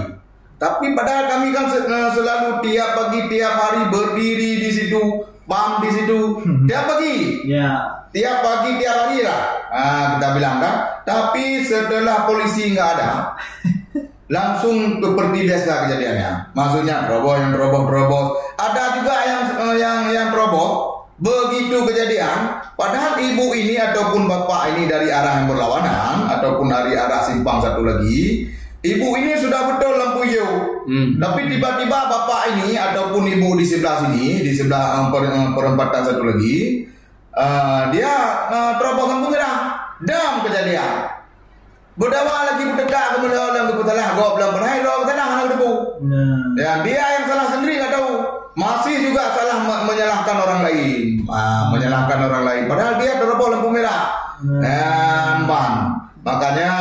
Tapi 0.61 0.93
padahal 0.93 1.25
kami 1.25 1.49
kan 1.57 1.73
eh, 1.73 2.09
selalu 2.13 2.61
tiap 2.61 2.93
pagi 2.93 3.19
tiap 3.33 3.55
hari 3.57 3.81
berdiri 3.89 4.61
di 4.61 4.69
situ, 4.69 5.25
pam 5.49 5.81
di 5.81 5.89
situ, 5.89 6.37
tiap 6.69 6.85
pagi. 6.85 7.49
Ya. 7.49 7.97
Tiap 8.13 8.37
pagi 8.45 8.77
tiap 8.77 8.95
hari 9.07 9.25
lah 9.25 9.41
ah, 9.73 10.03
kita 10.13 10.27
bilang 10.37 10.61
kan. 10.61 10.75
Tapi 11.01 11.65
setelah 11.65 12.29
polisi 12.29 12.77
nggak 12.77 12.89
ada, 12.93 13.33
langsung 14.35 15.01
seperti 15.01 15.49
biasa 15.49 15.89
kejadiannya. 15.89 16.53
Maksudnya 16.53 17.09
terobos 17.09 17.41
yang 17.41 17.51
terobos 17.57 17.83
terobos. 17.89 18.27
Ada 18.61 18.83
juga 19.01 19.15
yang 19.25 19.41
eh, 19.49 19.75
yang 19.81 19.99
yang 20.13 20.27
terobos. 20.29 20.90
Begitu 21.21 21.77
kejadian, 21.85 22.57
padahal 22.73 23.21
ibu 23.21 23.53
ini 23.53 23.77
ataupun 23.77 24.25
bapak 24.25 24.73
ini 24.73 24.89
dari 24.89 25.13
arah 25.13 25.37
yang 25.37 25.53
berlawanan 25.53 26.25
ataupun 26.33 26.65
dari 26.65 26.97
arah 26.97 27.21
simpang 27.21 27.61
satu 27.61 27.85
lagi, 27.85 28.49
ibu 28.81 29.07
ini 29.21 29.37
sudah 29.37 29.69
betul 29.69 30.01
lampu 30.01 30.25
hijau. 30.25 30.81
Hmm. 30.89 31.21
Tapi 31.21 31.45
tiba-tiba 31.45 32.09
bapak 32.09 32.57
ini 32.57 32.73
ataupun 32.73 33.29
ibu 33.37 33.53
di 33.53 33.65
sebelah 33.69 34.01
sini, 34.01 34.41
di 34.41 34.49
sebelah 34.49 34.97
eh, 34.97 35.05
per- 35.13 35.29
eh, 35.29 35.49
perempatan 35.53 36.01
satu 36.09 36.25
lagi, 36.25 36.89
eh, 37.37 37.81
dia 37.93 38.13
uh, 38.49 38.81
terobos 38.81 39.13
lampu 39.13 39.29
merah. 39.29 39.77
Dam 40.01 40.41
kejadian. 40.41 41.21
Berdawa 41.93 42.49
lagi 42.49 42.65
bertegak 42.65 43.21
kemudian 43.21 43.37
orang 43.37 43.69
ke 43.69 43.73
putalah 43.77 44.17
gua 44.17 44.33
belum 44.33 44.51
pernah 44.57 44.73
lo 44.81 45.05
tenang 45.05 45.29
anak 45.37 45.45
debu. 45.53 45.71
Nah. 46.09 46.57
Ya 46.57 46.81
dia 46.81 47.03
yang 47.21 47.25
salah 47.29 47.47
sendiri 47.53 47.77
nggak 47.77 47.93
tahu. 47.93 48.11
Masih 48.51 48.99
juga 48.99 49.31
salah 49.31 49.63
me- 49.63 49.83
menyalahkan 49.87 50.35
orang 50.43 50.61
lain, 50.67 51.23
Menyalahkan 51.91 52.19
orang 52.23 52.43
lain. 52.47 52.63
Padahal 52.71 52.93
dia 53.03 53.19
terobos 53.19 53.47
lampu 53.51 53.67
merah. 53.67 54.03
Ban. 55.43 55.73
Makanya 56.21 56.71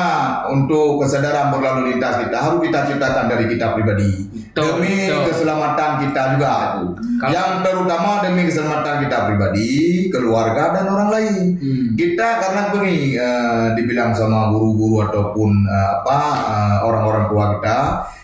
untuk 0.52 1.00
kesadaran 1.00 1.48
berlalu 1.48 1.96
lintas 1.96 2.20
kita 2.20 2.36
harus 2.36 2.60
kita 2.60 2.84
ciptakan 2.84 3.24
dari 3.24 3.48
kita 3.48 3.72
pribadi 3.72 4.28
Betul, 4.52 4.76
demi 4.76 5.08
betul. 5.08 5.32
keselamatan 5.32 5.90
kita 6.04 6.22
juga 6.36 6.50
itu. 6.76 6.84
Kalau- 7.16 7.32
Yang 7.32 7.50
terutama 7.64 8.10
demi 8.20 8.42
keselamatan 8.44 8.94
kita 9.08 9.18
pribadi, 9.32 9.68
keluarga 10.12 10.76
dan 10.76 10.84
orang 10.92 11.08
lain. 11.08 11.34
Hmm. 11.56 11.86
Kita 11.96 12.28
karena 12.36 12.62
begini 12.68 13.16
eh, 13.16 13.66
dibilang 13.80 14.12
sama 14.12 14.52
guru-guru 14.52 15.08
ataupun 15.08 15.50
eh, 15.64 15.88
apa 15.98 16.18
eh, 16.44 16.78
orang-orang 16.84 17.24
tua 17.32 17.44
kita, 17.56 17.78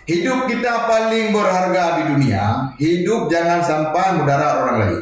hidup 0.04 0.44
kita 0.44 0.84
paling 0.84 1.32
berharga 1.32 1.84
di 1.96 2.02
dunia. 2.12 2.44
Hidup 2.76 3.32
jangan 3.32 3.64
sampai 3.64 4.20
mudarat 4.20 4.60
orang 4.60 4.76
lain. 4.84 5.00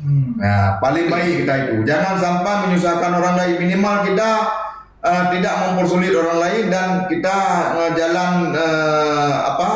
Hmm. 0.00 0.40
Nah, 0.40 0.80
paling 0.80 1.12
baik 1.12 1.44
kita 1.44 1.54
itu 1.68 1.84
jangan 1.84 2.16
sampai 2.16 2.54
menyusahkan 2.66 3.12
orang 3.20 3.36
lain. 3.36 3.56
Minimal 3.60 3.96
kita 4.08 4.30
eh, 5.04 5.24
tidak 5.36 5.54
mempersulit 5.68 6.12
orang 6.16 6.38
lain 6.40 6.64
dan 6.72 6.88
kita 7.04 7.36
eh, 7.76 7.90
jalan 8.00 8.32
eh, 8.56 9.34
apa 9.44 9.68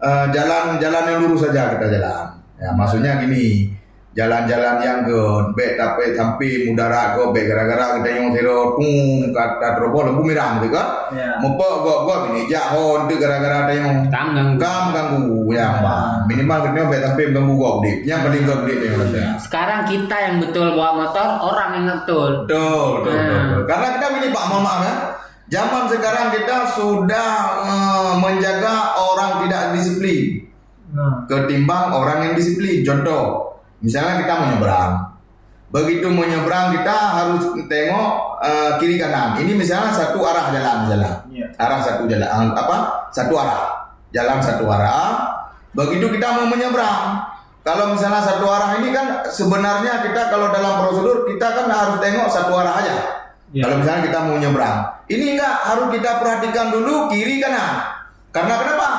eh, 0.00 0.26
jalan 0.32 0.80
jalan 0.80 1.04
yang 1.12 1.18
lurus 1.28 1.44
saja 1.44 1.76
kita 1.76 1.86
jalan. 1.92 2.26
Ya, 2.60 2.76
maksudnya 2.76 3.20
gini, 3.20 3.72
jalan-jalan 4.10 4.82
yang 4.82 4.98
ke 5.06 5.20
baik 5.54 5.78
tapi 5.78 6.18
sampai 6.18 6.66
mudarat 6.66 7.14
go 7.14 7.30
baik 7.30 7.46
gara-gara 7.46 8.02
kita 8.02 8.08
yang 8.10 8.26
tero 8.34 8.74
tung 8.74 8.90
kata 9.30 9.78
terobos 9.78 10.02
lampu 10.10 10.22
merah 10.26 10.58
gitu 10.58 10.74
kan. 10.74 10.88
Ya. 11.14 11.38
Mupa 11.38 11.66
go 11.86 11.94
go 12.10 12.14
ini 12.34 12.50
jahon 12.50 13.06
tu 13.06 13.14
gara-gara 13.22 13.70
ada 13.70 13.72
yang 13.74 14.10
Tam 14.10 14.34
ganggu. 14.34 14.58
Kam 14.58 14.84
ganggu 14.90 15.54
ya. 15.54 15.68
Minimal 16.26 16.58
kita 16.66 16.90
baik 16.90 17.02
tapi 17.06 17.20
ganggu 17.30 17.54
go 17.54 17.70
Yang 17.86 18.20
paling 18.26 18.42
gede 18.50 18.74
yang 18.82 18.98
ada. 18.98 19.24
Sekarang 19.38 19.80
kita 19.86 20.16
yang 20.18 20.36
betul 20.42 20.66
bawa 20.74 21.06
motor, 21.06 21.28
orang 21.46 21.70
yang 21.78 21.86
betul. 22.02 22.30
Betul, 22.50 22.86
betul, 23.06 23.14
betul, 23.14 23.14
Hmm. 23.14 23.46
betul. 23.46 23.62
Karena 23.70 23.86
kita 23.94 24.06
begini 24.10 24.28
Pak, 24.34 24.44
maaf 24.50 24.80
ya. 24.82 24.94
Zaman 25.50 25.82
sekarang 25.90 26.26
kita 26.30 26.56
sudah 26.78 27.30
eh, 27.66 28.12
menjaga 28.22 28.74
orang 28.98 29.30
tidak 29.46 29.62
disiplin 29.78 30.46
Nah. 30.90 31.22
ketimbang 31.30 31.94
orang 31.94 32.18
yang 32.26 32.34
disiplin. 32.34 32.82
Contoh, 32.82 33.49
misalnya 33.80 34.24
kita 34.24 34.34
menyeberang. 34.46 34.92
Begitu 35.70 36.10
menyeberang 36.10 36.74
kita 36.74 36.96
harus 37.14 37.44
tengok 37.70 38.10
eh, 38.42 38.70
kiri 38.82 38.98
kanan. 38.98 39.38
Ini 39.38 39.54
misalnya 39.54 39.94
satu 39.94 40.18
arah 40.26 40.50
jalan 40.50 40.76
misalnya. 40.86 41.12
Iya. 41.30 41.46
Arah 41.56 41.78
satu 41.78 42.10
jalan 42.10 42.50
apa? 42.54 42.76
Satu 43.14 43.34
arah. 43.38 43.94
Jalan 44.10 44.38
satu 44.42 44.66
arah. 44.66 45.30
Begitu 45.70 46.10
kita 46.10 46.34
mau 46.34 46.50
menyeberang. 46.50 47.22
Kalau 47.62 47.94
misalnya 47.94 48.18
satu 48.18 48.50
arah 48.50 48.82
ini 48.82 48.90
kan 48.90 49.22
sebenarnya 49.30 50.02
kita 50.02 50.32
kalau 50.32 50.50
dalam 50.50 50.82
prosedur 50.82 51.28
kita 51.30 51.46
kan 51.54 51.66
harus 51.70 52.02
tengok 52.02 52.26
satu 52.26 52.52
arah 52.58 52.74
aja. 52.82 52.94
Iya. 53.54 53.62
Kalau 53.66 53.76
misalnya 53.78 54.02
kita 54.10 54.18
mau 54.26 54.36
nyebrang. 54.42 54.78
Ini 55.10 55.24
enggak 55.38 55.56
harus 55.70 55.86
kita 55.94 56.10
perhatikan 56.18 56.66
dulu 56.74 57.10
kiri 57.10 57.38
kanan. 57.38 57.82
Karena 58.34 58.54
kenapa? 58.58 58.90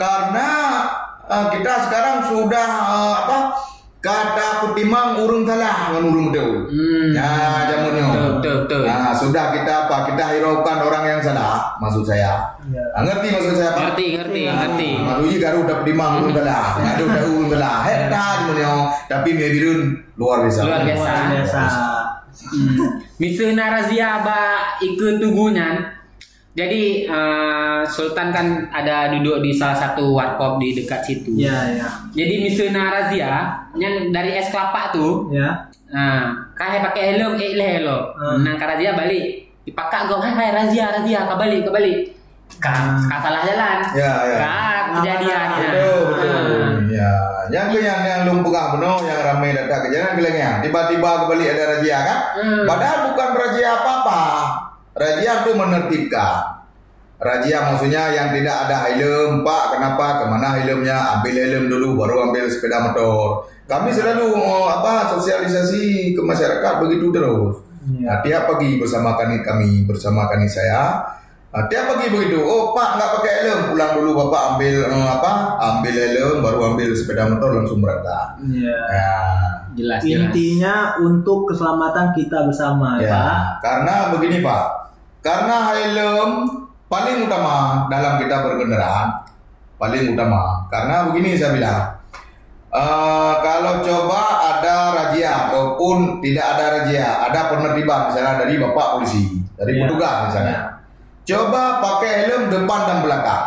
Karena 0.00 0.48
eh, 1.28 1.46
kita 1.52 1.72
sekarang 1.88 2.16
sudah 2.32 2.68
eh, 2.68 3.14
apa? 3.28 3.38
Kata 4.04 4.60
putimang 4.60 5.16
urung 5.16 5.48
salah 5.48 5.88
dengan 5.88 6.12
urung 6.12 6.28
betul. 6.28 6.68
Hmm. 6.68 7.16
Ya, 7.16 7.64
jamunnya. 7.72 8.36
Betul, 8.36 8.68
betul. 8.68 8.84
Nah, 8.84 9.16
sudah 9.16 9.48
kita 9.56 9.88
apa? 9.88 10.12
Kita 10.12 10.24
hiraukan 10.36 10.76
orang 10.84 11.04
yang 11.08 11.20
salah, 11.24 11.72
maksud 11.80 12.04
saya. 12.04 12.52
Iya. 12.68 12.84
Ah, 12.92 13.00
ngerti 13.00 13.32
maksud 13.32 13.56
saya, 13.56 13.72
Pak? 13.72 13.80
Ngerti, 13.88 14.06
ngerti, 14.20 14.40
ngerti. 14.44 14.88
Maksudnya 15.00 15.36
garu 15.40 15.58
udah 15.64 15.76
putimang 15.80 16.12
urung 16.20 16.34
salah. 16.36 16.64
Ada 16.76 17.00
udah 17.00 17.22
urung 17.32 17.48
salah. 17.48 17.76
Heta 17.88 18.24
jamunnya. 18.44 18.72
Tapi 19.08 19.28
mebirun 19.32 19.80
luar 20.20 20.38
biasa. 20.44 20.60
Luar 20.68 20.82
biasa. 20.84 21.08
Luar 21.08 21.24
biasa. 21.32 21.62
Hmm. 22.44 22.76
Misalnya 23.16 23.64
razia 23.72 24.20
ba 24.20 24.40
ikut 24.84 25.16
tugunya. 25.16 25.80
Jadi 26.54 27.10
eh, 27.10 27.82
Sultan 27.90 28.30
kan 28.30 28.46
ada 28.70 29.10
duduk 29.10 29.42
di 29.42 29.50
salah 29.50 29.74
satu 29.74 30.14
warkop 30.14 30.62
di 30.62 30.70
dekat 30.70 31.02
situ. 31.02 31.34
Ya, 31.34 31.74
ya. 31.74 31.90
Jadi 32.14 32.46
misalnya 32.46 32.94
razia, 32.94 33.32
yang 33.74 34.14
dari 34.14 34.38
es 34.38 34.54
kelapa 34.54 34.94
tuh, 34.94 35.34
Ya. 35.34 35.66
nah, 35.90 36.30
kahe 36.54 36.78
pakai 36.78 37.18
helm, 37.18 37.34
eh 37.42 37.58
le 37.58 37.66
helm. 37.82 38.02
Hmm. 38.14 38.46
Nang 38.46 38.54
ka 38.54 38.70
razia 38.70 38.94
balik, 38.94 39.50
dipakak 39.66 40.06
go, 40.06 40.22
hai 40.22 40.30
hai 40.30 40.54
razia 40.54 40.94
razia, 40.94 41.26
kabalik 41.26 41.66
kabalik. 41.66 41.98
Ka, 42.62 43.02
ka 43.10 43.16
salah 43.18 43.42
jalan. 43.42 43.78
Ya, 43.98 44.12
ya. 44.22 44.36
Ka 44.38 44.54
kejadian 44.94 45.48
ya. 45.58 45.70
Betul, 45.74 46.00
betul. 46.14 46.38
Ah. 46.38 46.70
Ya, 46.86 47.12
yang 47.50 47.66
ke 47.74 47.82
yang 47.82 48.00
yang 48.06 48.20
lumpuh 48.30 48.54
penuh, 48.54 49.02
yang 49.02 49.20
ramai 49.26 49.50
datang 49.50 49.82
ke 49.82 49.88
jalan 49.90 50.22
kelengnya. 50.22 50.62
Tiba-tiba 50.62 51.26
kembali 51.26 51.44
ada 51.50 51.64
razia 51.74 51.98
kan? 52.06 52.18
Hmm. 52.38 52.62
Padahal 52.62 52.98
bukan 53.10 53.28
razia 53.34 53.68
apa-apa. 53.74 54.22
Razia 54.94 55.32
itu 55.42 55.50
menertibkan. 55.58 56.64
Razia 57.18 57.58
maksudnya 57.66 58.10
yang 58.14 58.30
tidak 58.34 58.56
ada 58.66 58.94
helm, 58.94 59.42
Pak. 59.42 59.78
Kenapa? 59.78 60.22
Ke 60.22 60.24
mana 60.30 60.58
helmnya? 60.58 61.18
Ambil 61.18 61.34
helm 61.34 61.64
dulu, 61.70 61.88
baru 61.98 62.30
ambil 62.30 62.46
sepeda 62.46 62.82
motor. 62.82 63.50
Kami 63.64 63.90
selalu 63.90 64.34
apa 64.70 65.14
sosialisasi 65.16 66.14
ke 66.14 66.20
masyarakat 66.22 66.72
begitu 66.84 67.10
terus. 67.10 67.64
Ya. 67.84 68.16
Nah, 68.16 68.18
tiap 68.24 68.42
pagi 68.48 68.80
bersama 68.80 69.16
kami 69.16 69.44
kami 69.44 69.84
bersama 69.84 70.24
kami 70.32 70.48
saya 70.48 71.04
Nah, 71.54 71.70
tiap 71.70 71.86
pagi 71.86 72.10
begitu. 72.10 72.42
Oh 72.42 72.74
Pak 72.74 72.98
nggak 72.98 73.10
pakai 73.14 73.32
helm, 73.46 73.60
pulang 73.70 73.94
dulu 73.94 74.10
Bapak 74.26 74.58
ambil 74.58 74.90
eh, 74.90 75.06
apa? 75.06 75.32
Ambil 75.62 75.94
helm, 75.94 76.42
baru 76.42 76.74
ambil 76.74 76.90
sepeda 76.98 77.30
motor 77.30 77.54
langsung 77.54 77.78
berangkat. 77.78 78.42
Ya. 78.50 78.74
Ya, 78.90 79.14
Jelas 79.78 80.02
jelas. 80.02 80.34
Intinya 80.34 80.98
untuk 80.98 81.46
keselamatan 81.46 82.10
kita 82.10 82.42
bersama, 82.42 82.98
ya. 82.98 83.06
Pak. 83.06 83.38
Karena 83.62 83.94
begini 84.10 84.42
Pak, 84.42 84.83
karena 85.24 85.72
helm 85.72 86.52
paling 86.84 87.24
utama 87.24 87.88
dalam 87.88 88.20
kita 88.20 88.44
berkendaraan, 88.44 89.24
paling 89.80 90.12
utama. 90.12 90.68
Karena 90.68 91.08
begini 91.08 91.32
saya 91.32 91.56
bilang, 91.56 91.80
eh, 92.68 93.34
kalau 93.40 93.80
coba 93.80 94.20
ada 94.52 94.76
razia 94.92 95.48
ataupun 95.48 96.20
tidak 96.20 96.44
ada 96.44 96.64
razia, 96.76 97.08
ada 97.24 97.40
penertiban 97.56 98.12
misalnya 98.12 98.44
dari 98.44 98.60
bapak 98.60 99.00
polisi, 99.00 99.40
dari 99.56 99.72
Ya. 99.72 99.88
petugas 99.88 100.16
misalnya. 100.28 100.58
Coba 101.24 101.80
pakai 101.80 102.28
helm 102.28 102.52
depan 102.52 102.80
dan 102.84 102.98
belakang. 103.00 103.44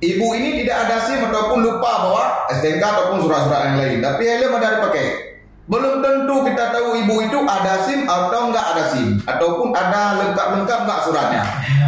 Ibu 0.00 0.26
ini 0.40 0.64
tidak 0.64 0.88
ada 0.88 0.96
SIM 1.04 1.20
ataupun 1.20 1.60
lupa 1.60 1.92
bawa 2.08 2.24
STNK 2.48 2.80
ataupun 2.80 3.28
surat-surat 3.28 3.60
yang 3.68 3.76
lain. 3.76 3.98
Tapi 4.00 4.24
helm 4.24 4.56
ada 4.56 4.80
dipakai. 4.80 5.33
Belum 5.64 6.04
tentu 6.04 6.44
kita 6.44 6.76
tahu 6.76 6.92
ibu 7.00 7.14
itu 7.24 7.38
ada 7.48 7.80
SIM 7.88 8.04
atau 8.04 8.52
enggak 8.52 8.66
ada 8.76 8.84
SIM 8.92 9.16
ataupun 9.24 9.72
ada 9.72 10.20
lengkap-lengkap 10.20 10.78
enggak 10.84 11.00
suratnya. 11.08 11.42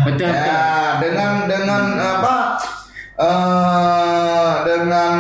Betul, 0.09 0.33
betul. 0.33 0.49
Ya, 0.49 0.65
dengan 1.03 1.33
dengan 1.45 1.83
apa? 2.01 2.37
eh 3.17 4.53
dengan 4.69 5.13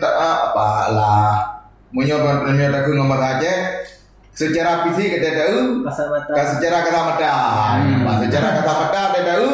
ta- 0.00 0.16
apa 0.16 0.70
lah 0.96 1.32
menyobat 1.92 2.48
menyobat 2.48 2.88
ngomong 2.88 3.20
aja 3.20 3.84
secara 4.32 4.88
fisik 4.88 5.20
kita 5.20 5.44
tahu 5.44 5.84
secara 6.56 6.88
kata 6.88 7.00
mata 7.04 7.32
hmm. 7.84 8.08
secara 8.24 8.48
kata 8.64 8.72
mata 8.72 9.00
kita 9.12 9.22
tahu 9.28 9.48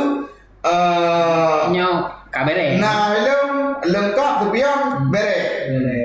eh 0.62 1.60
Nyok, 1.74 1.96
kabere. 2.30 2.78
nah 2.78 3.10
lengkap 3.82 4.32
sepion 4.46 4.80
bere 5.10 5.10
Bere. 5.10 5.39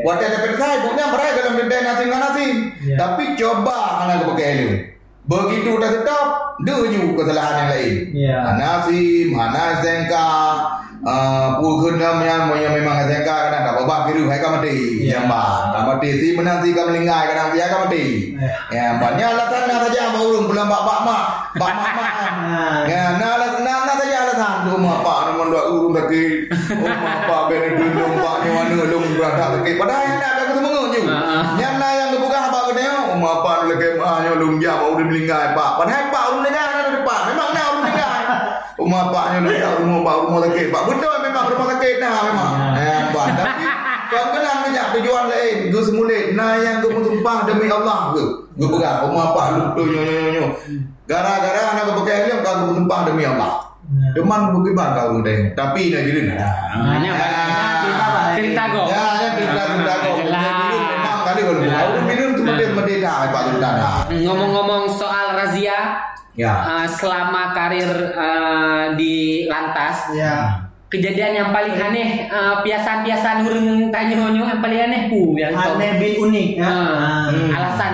Waktu 0.05 0.23
ada 0.23 0.37
perintah 0.39 0.69
ibunya 0.77 1.05
mereka 1.09 1.29
dalam 1.35 1.53
benda 1.57 1.77
nasi 1.81 2.03
nggak 2.05 2.21
nasi 2.21 2.45
Ya. 2.85 2.95
tapi 2.95 3.33
coba 3.33 4.05
anak 4.05 4.29
pakai 4.29 4.45
helm. 4.47 4.73
Begitu 5.25 5.69
udah 5.73 5.89
tetap 5.89 6.25
dia 6.61 6.77
kesalahan 7.17 7.55
yang 7.57 7.69
lain. 7.73 7.93
Ya. 8.13 8.35
mana 8.39 8.85
SIM 8.85 9.33
mana 9.33 9.81
STNK 9.81 10.13
uh, 11.01 11.57
pulkun 11.57 11.97
namanya 11.97 12.45
yang 12.53 12.73
memang 12.73 13.01
STNK 13.01 13.25
kadang 13.25 13.63
tak 13.63 13.75
apa 13.75 13.95
biru 14.05 14.29
hai 14.29 14.37
kamati 14.37 14.75
Ya. 15.01 15.17
ya 15.17 15.19
mbak 15.25 15.49
kamati 15.73 16.07
SIM 16.13 16.37
nanti 16.39 16.69
kamu 16.71 16.93
lingkai 16.95 17.25
kadang 17.27 17.49
dia 17.51 17.65
kamati 17.67 18.05
ya. 18.69 19.01
Banyak 19.01 19.27
alasan 19.27 19.61
nah 19.65 19.77
saja 19.83 20.13
mau 20.13 20.29
urung 20.29 20.45
pulang 20.45 20.69
bak 20.69 20.81
bak 20.83 20.99
mak. 21.01 21.23
Bak 21.57 21.73
mak 21.73 21.93
mak 21.97 22.13
Ah. 22.45 22.85
ya 22.85 23.17
nah 23.17 23.29
alasan 23.35 23.61
nah 23.65 23.77
nah 23.83 23.95
saja 23.97 24.15
alasan 24.21 24.53
tu 24.63 24.77
mak 24.77 25.01
pak 25.01 25.17
lagi 25.95 26.25
oh 26.51 26.95
pak 27.25 27.41
benar 27.49 27.71
dulu 27.79 28.05
pak 28.19 28.35
ni 28.43 28.49
mana? 28.51 28.83
Lung 28.85 29.05
berada 29.15 29.45
lagi. 29.55 29.71
Padahal 29.79 30.03
yang 30.03 30.17
nak 30.19 30.31
aku 30.35 30.43
ketemu 30.51 30.81
je 30.91 31.01
Ah, 31.05 31.15
ah. 31.15 31.43
yang 31.55 31.73
nak 31.79 31.91
yang 31.95 32.09
kebuka 32.13 32.39
apa 32.51 32.59
kena 32.69 32.83
oh 33.09 33.17
mak 33.17 33.35
pak 33.41 33.57
lagi 33.71 33.89
mah 33.95 34.17
yang 34.21 34.35
lung 34.37 34.55
dia 34.59 34.73
mau 34.75 34.91
urung 34.93 35.11
lingkai 35.11 35.47
pak. 35.55 35.69
Padahal 35.79 36.03
pak 36.11 36.23
urung 36.29 36.43
lingkai 36.43 36.63
ada 36.67 36.91
depan. 36.91 37.19
Memang 37.31 37.49
nak 37.55 37.65
urung 37.71 37.85
lingkai 37.87 38.13
rumah 38.75 39.03
paknya 39.09 39.37
lu 39.39 39.49
tak 39.55 39.73
rumah 39.81 39.99
pak 40.03 40.15
rumah 40.27 40.39
sakit 40.45 40.67
pak. 40.67 40.81
Betul 40.85 41.15
memang 41.23 41.43
rumah 41.47 41.67
sakit. 41.73 41.95
Nah 42.03 42.13
memang. 42.27 42.51
Eh 42.75 42.99
pak. 43.09 43.25
Tapi 43.33 43.63
kau 44.05 44.25
kenal 44.35 44.55
banyak 44.67 44.85
tujuan 44.99 45.25
lain. 45.31 45.57
Gue 45.73 45.81
semula 45.81 46.17
nah 46.35 46.51
yang 46.59 46.75
gue 46.83 46.91
sumpah 46.93 47.37
demi 47.47 47.65
Allah 47.71 47.99
ke? 48.13 48.23
Gue 48.55 48.67
pegang 48.69 49.07
rumah 49.07 49.31
pak 49.31 49.45
lu 49.55 49.63
tu 49.73 49.83
nyo 49.89 50.01
nyo 50.03 50.29
nyo. 50.31 50.45
Gara-gara 51.05 51.61
anak 51.73 51.83
gue 51.89 51.95
pakai 52.03 52.15
helm 52.27 52.39
kau 52.43 52.53
gue 52.67 52.75
sumpah 52.83 52.99
demi 53.07 53.23
Allah 53.25 53.51
Cuman 54.15 54.39
bukti 54.51 54.71
bangga 54.73 55.03
udah, 55.13 55.39
tapi 55.53 55.93
nak 55.93 56.01
jadi 56.03 56.21
nah. 56.25 56.53
Hanya 56.89 57.11
cerita 57.13 58.03
apa? 58.03 58.21
cerita 58.33 58.63
kok. 58.67 58.87
Ya, 58.89 59.03
ya 59.15 59.29
cerita 59.33 59.61
cerita 59.69 59.93
kau. 59.95 60.13
Jelas. 60.19 60.73
Memang 60.73 61.19
kali 61.21 61.41
kalau 61.43 61.61
mau 61.61 61.89
minum 62.01 62.29
cuma 62.33 62.51
dia 62.55 62.67
merdeka 62.71 63.11
Pak 63.29 63.41
Sultan. 63.45 63.73
Ngomong-ngomong 64.25 64.83
soal 64.89 65.25
razia, 65.35 65.77
Ya. 66.35 66.51
uh, 66.51 66.83
selama 66.83 67.55
karir 67.55 67.87
uh, 68.11 68.91
di 68.93 69.47
lantas, 69.47 70.11
Ya. 70.11 70.67
kejadian 70.91 71.31
yang 71.33 71.49
paling 71.49 71.71
aneh, 71.73 72.27
uh, 72.27 72.59
piasan-piasan 72.59 73.47
urung 73.47 73.87
tanya 73.87 74.19
yang 74.27 74.59
paling 74.59 74.81
aneh 74.81 75.01
pu 75.07 75.31
yang 75.35 75.55
kau- 75.55 75.79
Aneh 75.79 75.95
bin 75.95 76.13
unik 76.21 76.47
ya. 76.59 76.67
Ah. 76.67 77.27
alasan 77.31 77.93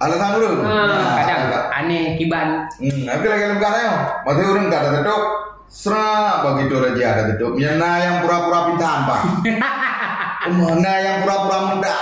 Alasan 0.00 0.28
dulu. 0.34 0.64
ah, 0.64 1.20
Ya, 1.20 1.34
kadang 1.44 1.66
aneh 1.70 2.16
kiban 2.16 2.64
Hmm, 2.80 3.04
tapi 3.04 3.26
lagi 3.26 3.44
lembut 3.46 3.68
yo. 3.74 3.92
Masih 4.24 4.44
urung 4.46 4.66
tak 4.66 4.80
ada 4.80 4.90
tutup. 4.96 5.22
Serak 5.68 6.34
begitu 6.42 6.74
raja 6.74 7.06
ada 7.14 7.22
tutup. 7.30 7.52
Mana 7.54 7.90
yang 8.00 8.16
pura-pura 8.20 8.58
pintaan 8.66 9.00
pak? 9.04 9.20
Mana 10.50 10.92
yang 10.98 11.16
pura-pura 11.20 11.58
muda? 11.68 11.94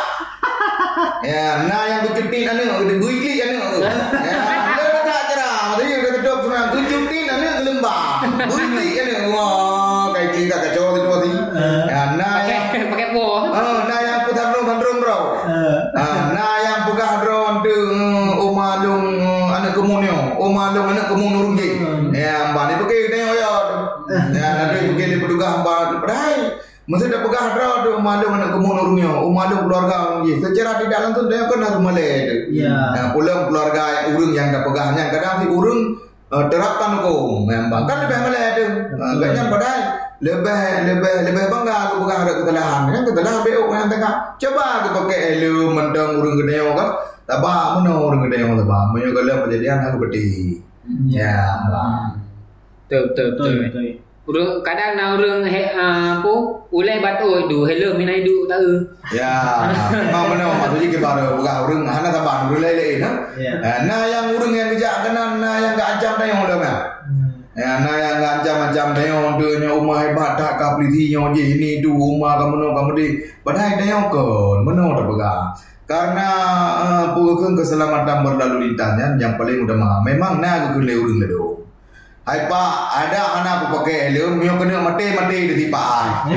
Ya, 1.21 1.67
nah 1.67 1.83
yang 1.85 2.01
bercuti 2.05 2.39
anu, 2.49 2.65
udah 2.81 2.97
buiki 2.97 3.33
anu. 3.41 3.59
Ya, 4.29 4.39
lu 4.79 5.01
tak 5.03 5.23
cerah. 5.29 5.55
Tadi 5.75 5.85
udah 5.93 6.13
tutup 6.17 6.39
semua. 6.41 6.63
Bercuti 6.71 7.19
anu 7.27 7.47
lembah. 7.65 8.01
Buiki 8.47 8.89
anu. 8.97 9.15
Wah, 9.29 10.05
kayak 10.15 10.31
kita 10.33 10.57
kacau 10.57 10.87
itu 10.93 11.09
tadi. 11.09 11.31
Ya, 11.85 12.01
nah 12.15 12.35
yang 12.41 12.63
pakai 12.71 12.87
pakai 12.87 13.09
po 13.11 13.27
Oh, 13.45 13.77
nah 13.85 13.99
yang 13.99 14.19
putar 14.23 14.47
dong 14.49 14.65
bandrong 14.65 14.99
bro. 14.99 15.19
Eh, 15.45 15.77
Ah, 15.91 16.31
nah 16.31 16.55
yang 16.59 16.81
pegah 16.85 17.13
drone 17.19 17.59
tu 17.61 17.75
umalung 18.41 19.07
anak 19.51 19.73
kemunyo, 19.73 20.17
umalung 20.39 20.87
anak 20.89 21.07
kemunur 21.07 21.43
rugi. 21.49 21.71
Ya, 22.13 22.53
mbak 22.53 22.65
ni 22.65 22.75
pergi 22.79 22.99
tengok 23.09 23.35
ya. 23.35 23.51
Ya, 24.31 24.47
nanti 24.57 24.79
pergi 24.87 25.05
di 25.07 25.19
petugas 25.19 25.53
mbak. 25.59 25.79
Padahal 25.99 26.41
mesti 26.89 27.13
dah 27.13 27.21
pegah 27.21 27.47
drone 27.53 27.81
tu 27.85 27.91
umalung 28.01 28.33
anak 28.33 28.51
kemunur 28.57 28.85
rugi, 28.89 29.05
umalung 29.05 29.63
keluarga 29.69 29.97
rugi. 30.19 30.41
Secara 30.41 30.81
tidak 30.81 30.99
langsung 31.05 31.29
dia 31.29 31.45
kan 31.45 31.61
harus 31.61 31.81
malai 31.85 32.25
tu. 32.25 32.37
Ya. 32.57 32.75
Ya, 32.97 33.03
pulang 33.13 33.53
keluarga 33.53 33.83
yang 33.93 34.05
urung 34.17 34.33
yang 34.33 34.49
dah 34.49 34.65
pegahnya 34.65 35.03
kadang 35.13 35.45
si 35.45 35.47
urung 35.53 35.81
uh, 36.33 36.45
terapkan 36.49 37.05
hukum 37.05 37.45
memang 37.45 37.85
kan 37.85 38.09
lebih 38.09 38.19
malai 38.25 38.45
tu. 38.57 38.65
Uh, 38.97 39.13
Kayaknya 39.21 39.43
padahal 39.53 39.81
lebih 40.19 40.63
lebih 40.89 41.15
lebih 41.29 41.45
bangga 41.53 41.77
aku 41.77 41.95
pegang 42.09 42.21
ada 42.25 42.33
kesalahan. 42.41 42.81
Kan 42.89 43.03
kesalahan 43.05 43.41
BO 43.45 43.63
yang 43.69 43.89
tengah. 43.93 44.15
Coba 44.41 44.65
aku 44.81 44.89
pakai 45.05 45.19
elu 45.37 45.57
mentang 45.77 46.11
urung 46.17 46.41
gede 46.41 46.57
kan. 46.73 46.91
Tak 47.29 47.45
apa 47.45 47.77
mana 47.77 47.93
urung 48.01 48.25
gede 48.25 48.41
tak 48.41 48.65
apa 48.65 48.79
punya 48.89 49.13
kalau 49.13 49.45
kejadian 49.45 49.85
aku 49.85 49.97
beti 50.09 50.57
ya 51.13 51.61
mbak 51.69 52.17
betul. 52.89 53.05
Betul 53.13 53.53
Betul, 53.69 54.08
urung 54.29 54.61
kadang 54.61 54.93
nak 54.93 55.17
urung 55.17 55.41
he, 55.49 55.73
uh, 55.73 56.21
apa 56.21 56.35
ulai 56.69 57.01
batu 57.01 57.49
du 57.49 57.65
hello 57.65 57.97
mina 57.97 58.13
hidup 58.13 58.45
tak 58.45 58.61
eh. 58.61 58.81
ya 59.17 59.65
memang 59.89 60.37
mana 60.37 60.45
maksudnya 60.53 60.89
kita 60.93 61.01
baru 61.01 61.41
bukan 61.41 61.57
urung 61.65 61.83
hana 61.89 62.09
taban 62.13 62.53
urung 62.53 62.61
lain-lain 62.61 63.01
Ya. 63.39 63.55
nah 63.63 63.77
nah 63.87 64.03
yang 64.05 64.35
urung 64.35 64.51
yang 64.51 64.69
kejak 64.75 65.07
kena 65.07 65.39
nah 65.39 65.63
yang 65.63 65.79
gak 65.79 65.97
ancam 65.97 66.13
dah 66.21 66.27
yang 66.29 66.41
udah 66.45 66.59
mah 66.61 66.79
Ya, 67.59 67.83
nah 67.83 67.99
yang 67.99 68.23
ngancam-ngancam 68.23 68.95
dia 68.95 69.11
orang 69.11 69.35
dia 69.35 69.59
nya 69.59 69.75
rumah 69.75 69.99
hebat 69.99 70.39
tak 70.39 70.63
kau 70.63 70.79
peliti 70.79 71.11
nya 71.11 71.27
je 71.35 71.59
ini 71.59 71.83
tu 71.83 71.91
rumah 71.91 72.39
kamu 72.39 72.55
no 72.55 72.71
kamu 72.71 72.91
di. 72.95 73.07
Padahal 73.43 73.83
dia 73.83 73.99
yang 73.99 74.07
kon, 74.15 74.63
mana 74.63 74.95
dah 74.95 75.03
pegang. 75.03 75.43
Karena 75.83 76.29
uh, 76.79 77.05
pukul 77.19 77.59
keselamatan 77.59 78.23
berlalu 78.23 78.71
lintasnya 78.71 79.19
yang 79.19 79.35
paling 79.35 79.67
utama. 79.67 79.99
Memang 80.07 80.39
nak 80.39 80.71
aku 80.71 80.79
kena 80.79 80.95
urung 81.03 81.19
ledo. 81.19 81.58
Hai 82.29 82.45
pak, 82.45 82.73
ada 82.93 83.41
anak 83.41 83.53
aku 83.57 83.81
pakai 83.81 84.13
helm, 84.13 84.37
mio 84.37 84.61
kena 84.61 84.85
mati-mati 84.85 85.49
di 85.49 85.65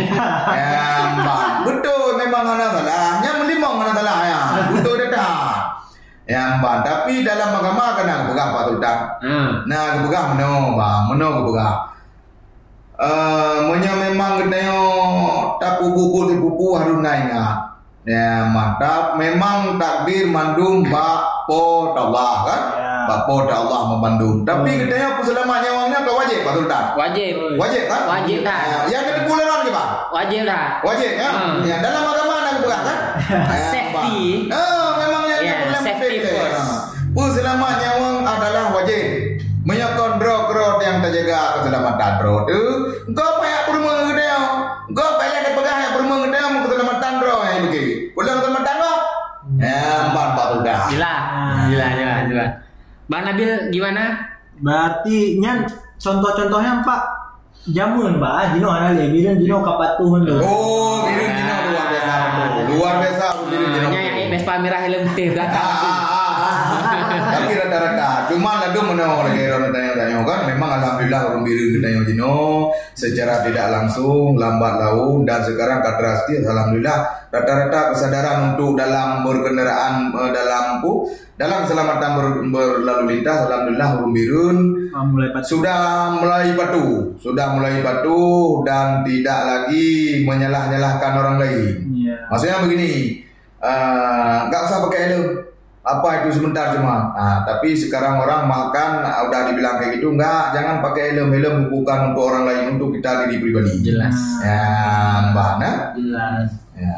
ya, 0.55 1.19
mbak. 1.19 1.67
Betul 1.67 2.15
memang 2.15 2.47
anak 2.55 2.79
salah. 2.79 3.19
Yang 3.19 3.35
melimang 3.43 3.75
anak 3.83 3.99
salah 3.99 4.17
ya. 4.23 4.39
Betul 4.71 4.95
dah 5.03 5.09
dah. 5.11 5.35
Ya, 6.23 6.63
mbak. 6.63 6.87
Tapi 6.87 7.27
dalam 7.27 7.59
agama 7.59 7.99
kena 7.99 8.23
aku 8.23 8.31
pegang 8.31 8.49
Pak 8.55 8.63
Sultan. 8.71 8.97
ah 9.19 9.51
Nah, 9.67 9.81
aku 9.91 9.99
pegang 10.07 10.25
meno, 10.31 10.79
bang. 10.79 11.01
Meno 11.11 11.25
aku 11.27 11.41
pegang. 11.51 11.77
Eh, 12.95 13.57
monya 13.67 13.91
memang 13.99 14.47
kedaya 14.47 14.79
tak 15.59 15.83
kuku 15.83 16.19
ti 16.31 16.35
pupu 16.39 16.79
harus 16.79 17.03
naik 17.03 17.35
Ya, 18.07 18.47
mantap. 18.47 19.19
Memang 19.19 19.75
takdir 19.75 20.31
mandum 20.31 20.87
bak 20.87 21.51
po 21.51 21.91
Allah 21.99 22.35
kan? 22.47 22.61
Ya. 22.79 22.90
Po 23.07 23.35
Allah 23.43 23.81
membandung. 23.87 24.35
Tapi 24.41 24.71
kedaya 24.77 25.05
aku 25.13 25.21
selama 25.23 25.59
nyawangnya 25.59 25.99
kau 26.01 26.15
wajib 26.17 26.39
Pak 26.41 26.53
Sultan. 26.53 26.83
wajib 26.93 27.33
Wajib 27.55 27.83
kan? 27.87 28.01
Wajib, 28.07 28.37
tak? 28.41 28.59
Ya, 28.61 28.77
yang 28.89 29.03
kedua 29.05 29.25
bulan 29.27 29.59
ke 29.61 29.71
Pak? 29.71 29.87
wajib 30.11 30.41
dah 30.43 30.63
Wajib 30.81 31.11
ya? 31.15 31.29
Hmm. 31.29 31.55
Ya, 31.63 31.75
dalam 31.79 32.03
agama 32.03 32.33
nak 32.39 32.53
pegang 32.59 32.83
kan? 32.83 32.97
Ya, 33.31 33.39
Safety. 33.69 34.49
Pak. 34.49 34.57
Ah, 34.57 34.89
memang 34.97 35.23
yang 35.25 35.41
Ya, 35.41 35.53
problem 35.61 35.81
safety 35.81 36.17
penting. 36.19 36.35
first. 36.35 36.69
Pu 37.11 37.23
selamat 37.27 37.73
nyawang 37.77 38.17
adalah 38.23 38.63
wajib. 38.71 39.03
Menyokong 39.61 40.15
drone 40.17 40.81
yang 40.81 40.97
terjaga 40.99 41.39
keselamatan 41.55 42.11
drone 42.17 42.43
tu. 42.45 42.61
Kau 43.13 43.31
payah 43.37 43.61
perumah 43.65 44.09
gede. 44.09 44.25
Kau 44.91 45.09
payah 45.15 45.37
ada 45.37 45.51
pegang 45.53 45.79
yang 45.79 45.93
perumah 45.93 46.17
gede 46.25 46.39
mau 46.41 46.61
keselamatan 46.65 47.11
drone 47.19 47.45
yang 47.45 47.59
begini. 47.63 47.91
Pulang 48.11 48.37
keselamatan 48.41 48.75
kau. 48.75 48.97
Ya, 49.57 49.79
empat 50.09 50.25
empat 50.33 50.47
udah. 50.57 50.79
gila 50.89 51.13
gila 51.67 51.87
gila 51.93 52.13
gila 52.25 52.45
Bang 53.11 53.27
Nabil 53.27 53.75
gimana 53.75 54.31
Berarti 54.63 55.35
nyan 55.35 55.67
contoh-contohnya 55.99 56.79
Pak 56.87 57.01
jamun 57.69 58.17
Pak, 58.17 58.55
Dino 58.57 58.71
ada 58.71 58.95
le, 58.95 59.11
bilang 59.13 59.37
Dino 59.37 59.61
kapatuhan 59.61 60.25
lo. 60.25 60.41
Oh, 60.41 61.05
biru 61.05 61.25
Dino 61.29 61.55
luar 61.69 61.85
biasa. 61.93 62.13
Luar 62.73 62.93
biasa 63.03 63.25
biru 63.51 63.65
Dino. 63.69 63.87
Nya 63.91 64.01
yang 64.01 64.29
Vespa 64.33 64.53
merah 64.57 64.81
helm 64.81 65.01
putih 65.11 65.27
Ah, 65.27 65.33
belakang 65.35 65.61
ah, 65.61 65.75
ah, 66.09 66.33
ah. 66.41 66.59
Tapi 67.35 67.51
rata-rata 67.53 68.07
cuma 68.31 68.51
lalu 68.65 68.79
menolak 68.81 69.19
lagi 69.29 69.41
orang 69.45 69.61
tanya-tanya 69.69 69.90
kan 70.25 70.49
memang 70.49 70.81
alhamdulillah 70.81 71.21
orang 71.31 71.43
biru 71.43 71.77
kita 71.77 71.87
yang 71.91 72.03
jino 72.07 72.69
secara 72.93 73.45
tidak 73.45 73.67
langsung 73.71 74.35
lambat 74.35 74.79
laun 74.81 75.23
dan 75.27 75.41
sekarang 75.43 75.81
drastis 75.81 76.43
alhamdulillah 76.43 77.27
rata-rata 77.31 77.95
kesadaran 77.95 78.55
untuk 78.55 78.75
dalam 78.75 79.23
berkendaraan 79.23 80.11
eh, 80.11 80.31
dalam 80.31 80.83
pu 80.83 81.07
dalam 81.39 81.65
keselamatan 81.65 82.11
ber- 82.17 82.41
berlalu 82.53 83.17
lintas 83.17 83.49
alhamdulillah 83.49 83.89
orang 83.97 84.13
biru 84.13 84.45
Ah, 84.91 85.07
mulai 85.07 85.31
pas 85.31 85.39
sudah 85.39 86.11
mulai 86.19 86.51
batu, 86.51 87.15
sudah 87.15 87.55
mulai 87.55 87.79
batu 87.79 88.59
dan 88.67 89.07
tidak 89.07 89.39
lagi 89.47 90.19
menyalah-nyalahkan 90.27 91.11
orang 91.15 91.39
lain. 91.39 91.63
Iya. 91.95 92.27
Maksudnya 92.27 92.59
begini, 92.59 93.23
eh, 93.63 94.37
nggak 94.51 94.61
usah 94.67 94.83
pakai 94.83 95.01
helm. 95.07 95.50
Apa 95.81 96.21
itu 96.21 96.37
sebentar 96.37 96.77
cuma. 96.77 97.09
Nah, 97.17 97.41
tapi 97.41 97.73
sekarang 97.73 98.21
orang 98.21 98.45
makan 98.45 99.01
ah, 99.01 99.25
udah 99.25 99.49
dibilang 99.49 99.81
kayak 99.81 99.97
gitu, 99.97 100.13
nggak, 100.13 100.53
jangan 100.53 100.77
pakai 100.77 101.17
helm. 101.17 101.33
Helm 101.33 101.73
bukan 101.73 102.13
untuk 102.13 102.23
orang 102.29 102.43
lain, 102.45 102.77
untuk 102.77 102.93
kita 102.93 103.25
diri 103.25 103.41
pribadi. 103.41 103.81
Jelas. 103.81 104.13
Ya, 104.45 104.65
mbak, 105.33 105.51
nah? 105.57 105.75
Jelas. 105.97 106.49
Ya. 106.77 106.97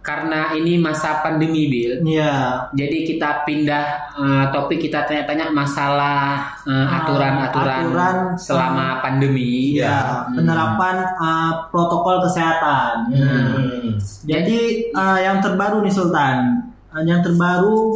Karena 0.00 0.52
ini 0.56 0.80
masa 0.80 1.20
pandemi, 1.20 1.68
Bil. 1.68 2.00
Iya. 2.04 2.68
Jadi 2.72 3.04
kita 3.04 3.44
pindah 3.44 3.84
eh, 4.16 4.44
topik 4.48 4.80
kita 4.80 5.04
tanya-tanya 5.04 5.52
masalah 5.52 6.44
eh, 6.64 6.72
Ah, 6.72 7.04
aturan-aturan 7.04 7.84
aturan 7.88 8.16
selama 8.40 9.00
pandemi. 9.04 9.76
Iya, 9.76 10.28
penerapan 10.32 11.04
uh, 11.20 11.52
protokol 11.68 12.24
kesehatan. 12.24 13.12
Hmm. 13.12 13.96
Jadi 14.24 14.88
uh, 14.92 15.20
yang 15.20 15.40
terbaru 15.40 15.80
nih 15.84 15.92
Sultan, 15.92 16.36
Uh, 16.60 16.69
yang 17.06 17.22
terbaru 17.22 17.94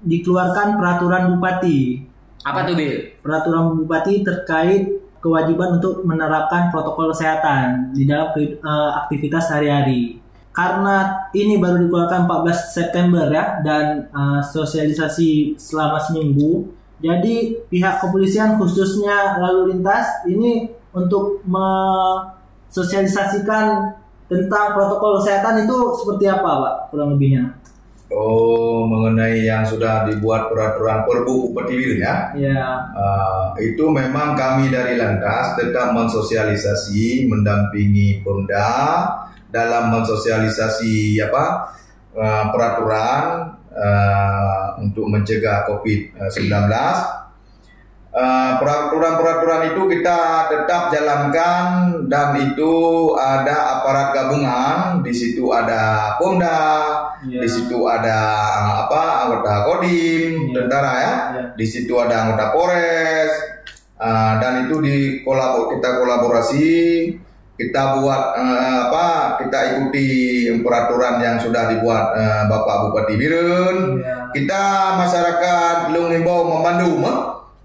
dikeluarkan 0.00 0.80
peraturan 0.80 1.36
bupati. 1.36 2.08
Apa 2.40 2.64
tuh, 2.64 2.72
Bil? 2.72 3.20
Peraturan 3.20 3.76
bupati 3.76 4.24
terkait 4.24 4.88
kewajiban 5.20 5.76
untuk 5.76 6.00
menerapkan 6.08 6.72
protokol 6.72 7.12
kesehatan 7.12 7.92
di 7.92 8.08
dalam 8.08 8.32
uh, 8.32 9.04
aktivitas 9.04 9.52
sehari-hari. 9.52 10.16
Karena 10.50 11.30
ini 11.36 11.60
baru 11.62 11.86
dikeluarkan 11.86 12.26
14 12.26 12.74
September 12.74 13.30
ya 13.30 13.62
dan 13.62 14.10
uh, 14.10 14.42
sosialisasi 14.42 15.54
selama 15.60 16.00
seminggu. 16.00 16.72
Jadi 17.00 17.56
pihak 17.68 18.00
kepolisian 18.02 18.58
khususnya 18.60 19.38
lalu 19.40 19.72
lintas 19.76 20.06
ini 20.28 20.68
untuk 20.92 21.40
mensosialisasikan 21.46 23.94
tentang 24.26 24.74
protokol 24.74 25.22
kesehatan 25.22 25.64
itu 25.64 25.94
seperti 26.02 26.26
apa, 26.28 26.50
Pak? 26.60 26.90
Kurang 26.92 27.16
lebihnya. 27.16 27.59
Oh, 28.10 28.90
mengenai 28.90 29.46
yang 29.46 29.62
sudah 29.62 30.02
dibuat 30.02 30.50
peraturan 30.50 31.06
Perbu 31.06 31.54
Bupati 31.54 31.74
Biru 31.78 31.94
ya. 32.02 32.34
Ya. 32.34 32.90
Uh, 32.90 33.54
itu 33.62 33.86
memang 33.86 34.34
kami 34.34 34.66
dari 34.66 34.98
Lantas 34.98 35.54
tetap 35.54 35.94
mensosialisasi, 35.94 37.30
mendampingi 37.30 38.18
Pemda 38.26 39.06
dalam 39.46 39.94
mensosialisasi 39.94 41.22
apa 41.22 41.70
uh, 42.18 42.44
peraturan 42.50 43.54
uh, 43.78 44.66
untuk 44.82 45.06
mencegah 45.06 45.70
COVID-19. 45.70 46.50
Uh, 48.10 48.58
peraturan-peraturan 48.58 49.70
itu 49.70 49.86
kita 49.86 50.50
tetap 50.50 50.90
jalankan 50.90 51.94
dan 52.10 52.34
itu 52.42 52.74
ada 53.14 53.78
aparat 53.78 54.10
gabungan, 54.10 54.98
di 54.98 55.14
situ 55.14 55.46
ada 55.54 56.18
Pemda, 56.18 56.90
Ya. 57.22 57.38
di 57.38 57.46
situ 57.46 57.86
ada 57.86 58.18
apa 58.82 59.28
anggota 59.28 59.62
Kodim, 59.62 60.50
Ya. 60.50 60.58
tentara 60.58 60.92
ya. 60.98 61.12
Ya. 61.38 61.44
Di 61.54 61.62
situ 61.62 61.94
ada 62.02 62.26
anggota 62.26 62.50
Polres 62.50 63.30
uh, 64.02 64.42
dan 64.42 64.66
itu 64.66 64.82
di 64.82 65.22
kolabor 65.22 65.70
kita 65.70 66.02
kolaborasi 66.02 66.68
kita 67.60 68.00
buat 68.00 68.22
uh, 68.40 68.90
apa 68.90 69.36
kita 69.38 69.58
ikuti 69.76 70.08
peraturan 70.64 71.20
yang 71.22 71.36
sudah 71.38 71.68
dibuat 71.70 72.16
uh, 72.18 72.42
Bapak 72.50 72.90
Bupati 72.90 73.14
Birun. 73.14 74.02
Ya. 74.02 74.34
Kita 74.34 74.62
masyarakat 74.98 75.94
belum 75.94 76.10
himbau 76.10 76.42
membantu, 76.48 76.90
mah? 76.98 77.18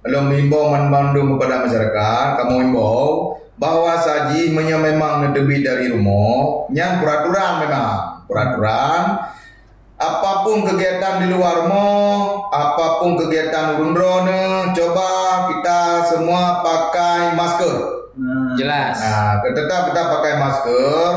Belum 0.06 0.30
himbau 0.30 0.70
membantu 0.70 1.36
kepada 1.36 1.66
masyarakat. 1.66 2.26
Kamu 2.38 2.56
himbau 2.62 3.34
bahwa 3.58 3.98
saji 3.98 4.54
memang 4.54 5.34
lebih 5.34 5.66
dari 5.66 5.90
rumah, 5.90 6.70
yang 6.70 7.02
peraturan 7.02 7.66
memang 7.66 7.90
peraturan. 8.30 9.04
Apa 9.96 10.44
pun 10.44 10.68
kegiatan 10.68 11.24
di 11.24 11.32
luar 11.32 11.66
rumah, 11.66 12.52
apa 12.52 13.00
pun 13.00 13.16
kegiatan 13.16 13.80
urun 13.80 13.96
drone, 13.96 14.44
coba 14.76 15.10
kita 15.50 15.80
semua 16.12 16.60
pakai 16.60 17.32
masker. 17.32 17.76
Nah, 18.20 18.60
Jelas. 18.60 19.00
Nah, 19.00 19.40
tetap 19.40 19.92
kita 19.92 20.02
pakai 20.20 20.34
masker. 20.36 21.12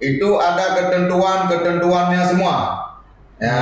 Itu 0.00 0.40
ada 0.40 0.72
ketentuan-ketentuannya 0.72 2.22
semua. 2.24 2.54
Ya, 3.36 3.60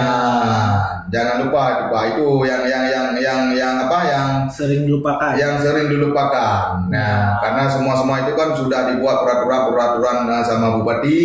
jangan 1.12 1.44
lupa 1.44 1.62
itu 1.76 1.84
Pak. 1.92 2.02
Itu 2.16 2.26
yang 2.48 2.64
yang 2.64 2.84
yang 2.88 3.08
yang 3.20 3.40
yang 3.52 3.74
apa 3.84 3.98
yang 4.08 4.26
sering 4.48 4.88
dilupakan. 4.88 5.36
yang 5.36 5.60
sering 5.60 5.92
dilupakan. 5.92 6.88
Nah, 6.88 7.36
karena 7.44 7.68
semua 7.68 7.94
semua 7.94 8.24
itu 8.24 8.32
kan 8.32 8.56
sudah 8.56 8.88
dibuat 8.88 9.20
peraturan-peraturan 9.20 10.24
eh, 10.32 10.44
sama 10.48 10.80
bupati, 10.80 11.20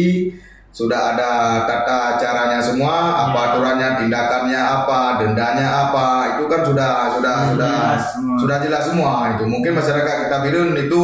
sudah 0.76 1.15
ada 1.15 1.63
tata 1.63 2.19
caranya 2.19 2.60
semua, 2.60 3.26
apa 3.32 3.56
aturannya, 3.56 4.04
tindakannya 4.04 4.60
apa, 4.60 5.23
dendanya 5.23 5.67
apa, 5.89 6.38
itu 6.38 6.43
kan 6.52 6.62
sudah 6.67 6.89
sudah 7.15 7.36
sudah 7.56 7.76
jelas 7.88 8.04
semua. 8.12 8.36
sudah 8.43 8.58
jelas 8.60 8.84
semua 8.84 9.12
itu. 9.34 9.43
Mungkin 9.47 9.71
masyarakat 9.71 10.15
kita 10.28 10.38
Birun 10.43 10.76
itu 10.76 11.04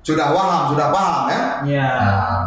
sudah 0.00 0.32
paham, 0.32 0.62
sudah 0.72 0.88
paham 0.88 1.16
ya. 1.28 1.42
Ya. 1.68 1.90
Nah, 2.00 2.42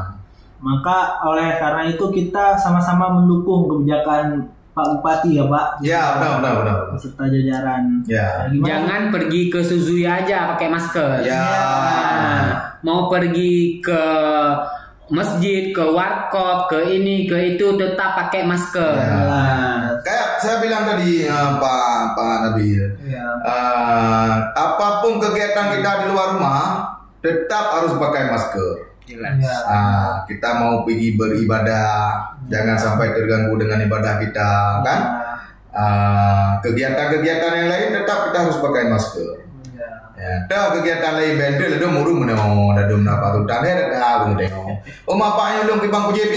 Maka 0.61 1.17
oleh 1.25 1.57
karena 1.57 1.89
itu 1.89 2.05
kita 2.13 2.53
sama-sama 2.53 3.09
mendukung 3.09 3.65
kebijakan 3.65 4.45
Pak 4.71 4.85
Bupati 4.87 5.35
ya 5.35 5.43
Pak. 5.51 5.67
ya 5.83 6.01
benar 6.15 6.31
benar 6.39 6.53
benar. 6.63 6.77
Beserta 6.95 7.23
jajaran. 7.27 7.83
Ya. 8.07 8.47
gimana? 8.47 8.67
Jangan 8.71 9.01
pergi 9.11 9.41
ke 9.51 9.59
Suzuya 9.67 10.23
aja 10.23 10.55
pakai 10.55 10.67
masker. 10.71 11.09
Ya. 11.27 11.43
Nah, 11.43 12.43
mau 12.79 13.11
pergi 13.11 13.83
ke 13.83 14.03
masjid, 15.11 15.75
ke 15.75 15.83
warkop, 15.83 16.71
ke 16.71 16.87
ini, 16.87 17.27
ke 17.27 17.55
itu 17.55 17.75
tetap 17.75 18.15
pakai 18.15 18.47
masker. 18.47 18.95
Ya. 18.95 19.11
Jelas. 19.11 19.91
Kayak 20.07 20.27
saya 20.39 20.55
bilang 20.63 20.83
tadi 20.87 21.27
eh, 21.27 21.49
Pak 21.59 22.15
Pak 22.15 22.35
Nabil. 22.47 22.83
Ya. 23.11 23.27
Eh, 23.43 24.33
apa 24.55 24.87
pun 25.03 25.19
kegiatan 25.19 25.67
kita 25.75 25.91
di 25.99 26.05
luar 26.15 26.39
rumah 26.39 26.63
tetap 27.19 27.75
harus 27.75 27.91
pakai 27.99 28.31
masker. 28.31 28.90
Jelas. 29.09 29.33
Ya. 29.41 29.57
Ah, 29.65 30.11
kita 30.29 30.61
mau 30.61 30.85
pergi 30.85 31.17
beribadah, 31.17 32.21
jangan 32.47 32.77
sampai 32.77 33.17
terganggu 33.17 33.57
dengan 33.57 33.81
ibadah 33.81 34.21
kita, 34.21 34.81
kan? 34.85 34.99
Ah, 35.71 36.59
kegiatan-kegiatan 36.61 37.51
yang 37.55 37.69
lain 37.71 37.89
tetap 37.95 38.29
kita 38.29 38.37
harus 38.43 38.59
pakai 38.59 38.91
masker. 38.91 39.47
Ya. 39.73 39.89
Ya, 40.19 40.33
dah 40.45 40.77
kegiatan 40.77 41.17
lain 41.17 41.33
bendel 41.39 41.81
ada 41.81 41.87
muru 41.89 42.13
meno, 42.21 42.75
ada 42.75 42.85
dum 42.85 43.01
apa 43.07 43.33
tu 43.33 43.41
tanda 43.49 43.65
ada 43.71 43.89
dah 43.89 44.13
bunu 44.27 44.35
tengok. 44.37 44.67
Oh 45.09 45.15
mapaknya 45.17 45.65
dong 45.65 45.81
kibang 45.81 46.11
ku 46.11 46.13
JP. 46.13 46.35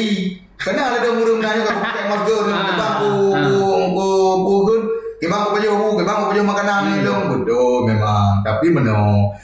Kena 0.55 0.97
ada 0.97 1.11
muru 1.13 1.37
menanya 1.37 1.67
kalau 1.67 1.83
pakai 1.83 2.05
masker 2.09 2.39
dong 2.47 2.55
Ah, 2.55 2.65
kibang 2.71 2.95
ku 2.97 3.11
ah. 3.35 3.43
ku 3.45 3.59
ku 3.93 4.09
ku 4.41 4.55
kun. 4.65 4.83
Kibang 5.21 5.41
ku 5.45 5.49
baju 5.53 5.71
ku, 5.77 5.89
kibang 6.01 6.17
ku 6.17 6.25
baju 6.33 6.43
makanan 6.47 6.81
ni 6.87 6.95
dong. 7.05 7.23
Betul 7.29 7.91
memang, 7.91 8.41
tapi 8.47 8.67
meno. 8.73 9.35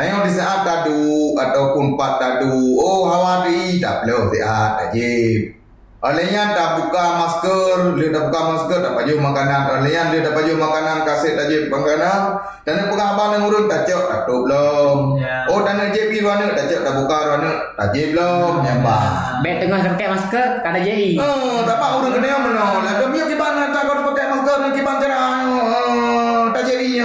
Tengok 0.00 0.24
di 0.24 0.32
saat 0.32 0.64
tadu 0.64 1.36
ataupun 1.36 1.92
pat 1.92 2.16
tadu, 2.16 2.80
oh 2.80 3.04
hawa 3.04 3.44
di 3.44 3.76
tak 3.84 4.00
perlu 4.00 4.32
sihat 4.32 4.88
ajib. 4.88 5.60
Alian 6.00 6.56
tak 6.56 6.80
buka 6.80 7.20
masker, 7.20 8.00
dia 8.00 8.08
tak 8.08 8.32
buka 8.32 8.40
masker, 8.48 8.80
tak 8.80 8.96
baju 8.96 9.14
makanan. 9.20 9.60
Alian 9.76 10.08
dia 10.08 10.24
tak 10.24 10.32
baju 10.32 10.56
makanan, 10.56 11.04
kasih 11.04 11.36
ajib 11.36 11.68
makanan. 11.68 12.32
Dan 12.64 12.88
pegang 12.88 13.12
abang 13.12 13.36
yang 13.36 13.44
urun 13.44 13.68
tak 13.68 13.84
cok, 13.84 14.08
tak 14.08 14.20
tu 14.24 14.40
belum. 14.48 15.20
Ya. 15.20 15.44
Oh 15.52 15.60
dan 15.68 15.92
JP 15.92 16.24
ruana 16.24 16.48
tak 16.56 16.72
cok, 16.72 16.80
tak 16.80 16.94
buka 16.96 17.16
ruana, 17.20 17.52
tak 17.76 17.92
ajib 17.92 18.16
belum. 18.16 18.52
Nyambah. 18.64 19.04
Bet 19.44 19.60
tengah 19.60 19.84
pakai 19.84 20.08
masker, 20.16 20.48
kada 20.64 20.80
JI. 20.80 21.20
Oh, 21.20 21.60
tak 21.68 21.76
apa 21.76 22.00
urun 22.00 22.16
kena 22.16 22.26
yang 22.32 22.40
mana. 22.48 22.80
Lah 22.80 22.94
demi 23.04 23.20
kiban 23.20 23.68
tak 23.68 23.84
kau 23.84 24.00
pakai 24.16 24.32
masker 24.32 24.56
dan 24.64 24.70
kiban 24.72 24.96
cerah. 24.96 25.49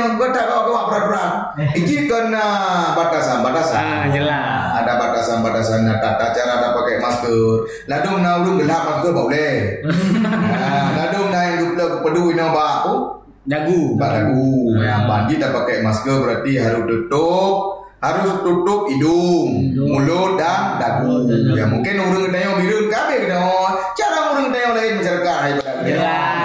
Oh, 0.05 0.13
yang 0.13 0.21
kau 0.21 0.29
tak 0.29 0.45
kau 0.45 0.69
kau 0.69 0.85
peraturan. 0.85 1.29
Iki 1.73 2.05
kena 2.05 2.47
batasan-batasan. 2.93 3.81
Ah, 3.81 4.05
jelas. 4.13 4.85
Ada 4.85 5.01
batasan-batasan 5.01 5.89
tata 5.97 6.29
cara 6.29 6.53
tak 6.61 6.71
pakai 6.77 6.95
masker. 7.01 7.65
Ladum 7.89 8.21
na 8.21 8.37
urun 8.37 8.61
gelap 8.61 8.81
masker 8.85 9.11
boleh. 9.17 9.53
Nah, 10.45 10.93
ladum 10.93 11.33
na 11.33 11.39
yang 11.41 11.57
dupla 11.73 12.05
peduli 12.05 12.37
na 12.37 12.53
ba 12.53 12.85
aku. 12.85 12.95
Dagu. 13.49 13.97
Pak 13.97 14.09
lagu 14.13 14.77
yang 14.77 15.09
bagi 15.09 15.41
tak 15.41 15.57
pakai 15.57 15.81
masker 15.81 16.17
berarti 16.21 16.51
harus 16.61 16.85
tutup 16.85 17.53
harus 17.97 18.37
tutup 18.45 18.85
hidung, 18.85 19.73
mulut 19.73 20.37
dan 20.37 20.77
dagu. 20.77 21.25
Ya 21.57 21.65
mungkin 21.65 21.97
urang 21.97 22.29
kedai 22.29 22.45
biru 22.61 22.85
kabeh 22.93 23.25
kena. 23.25 23.41
Cara 23.97 24.37
urang 24.37 24.53
kedai 24.53 24.69
lain 24.69 24.93
masyarakat 25.01 25.37
daripada 25.65 26.44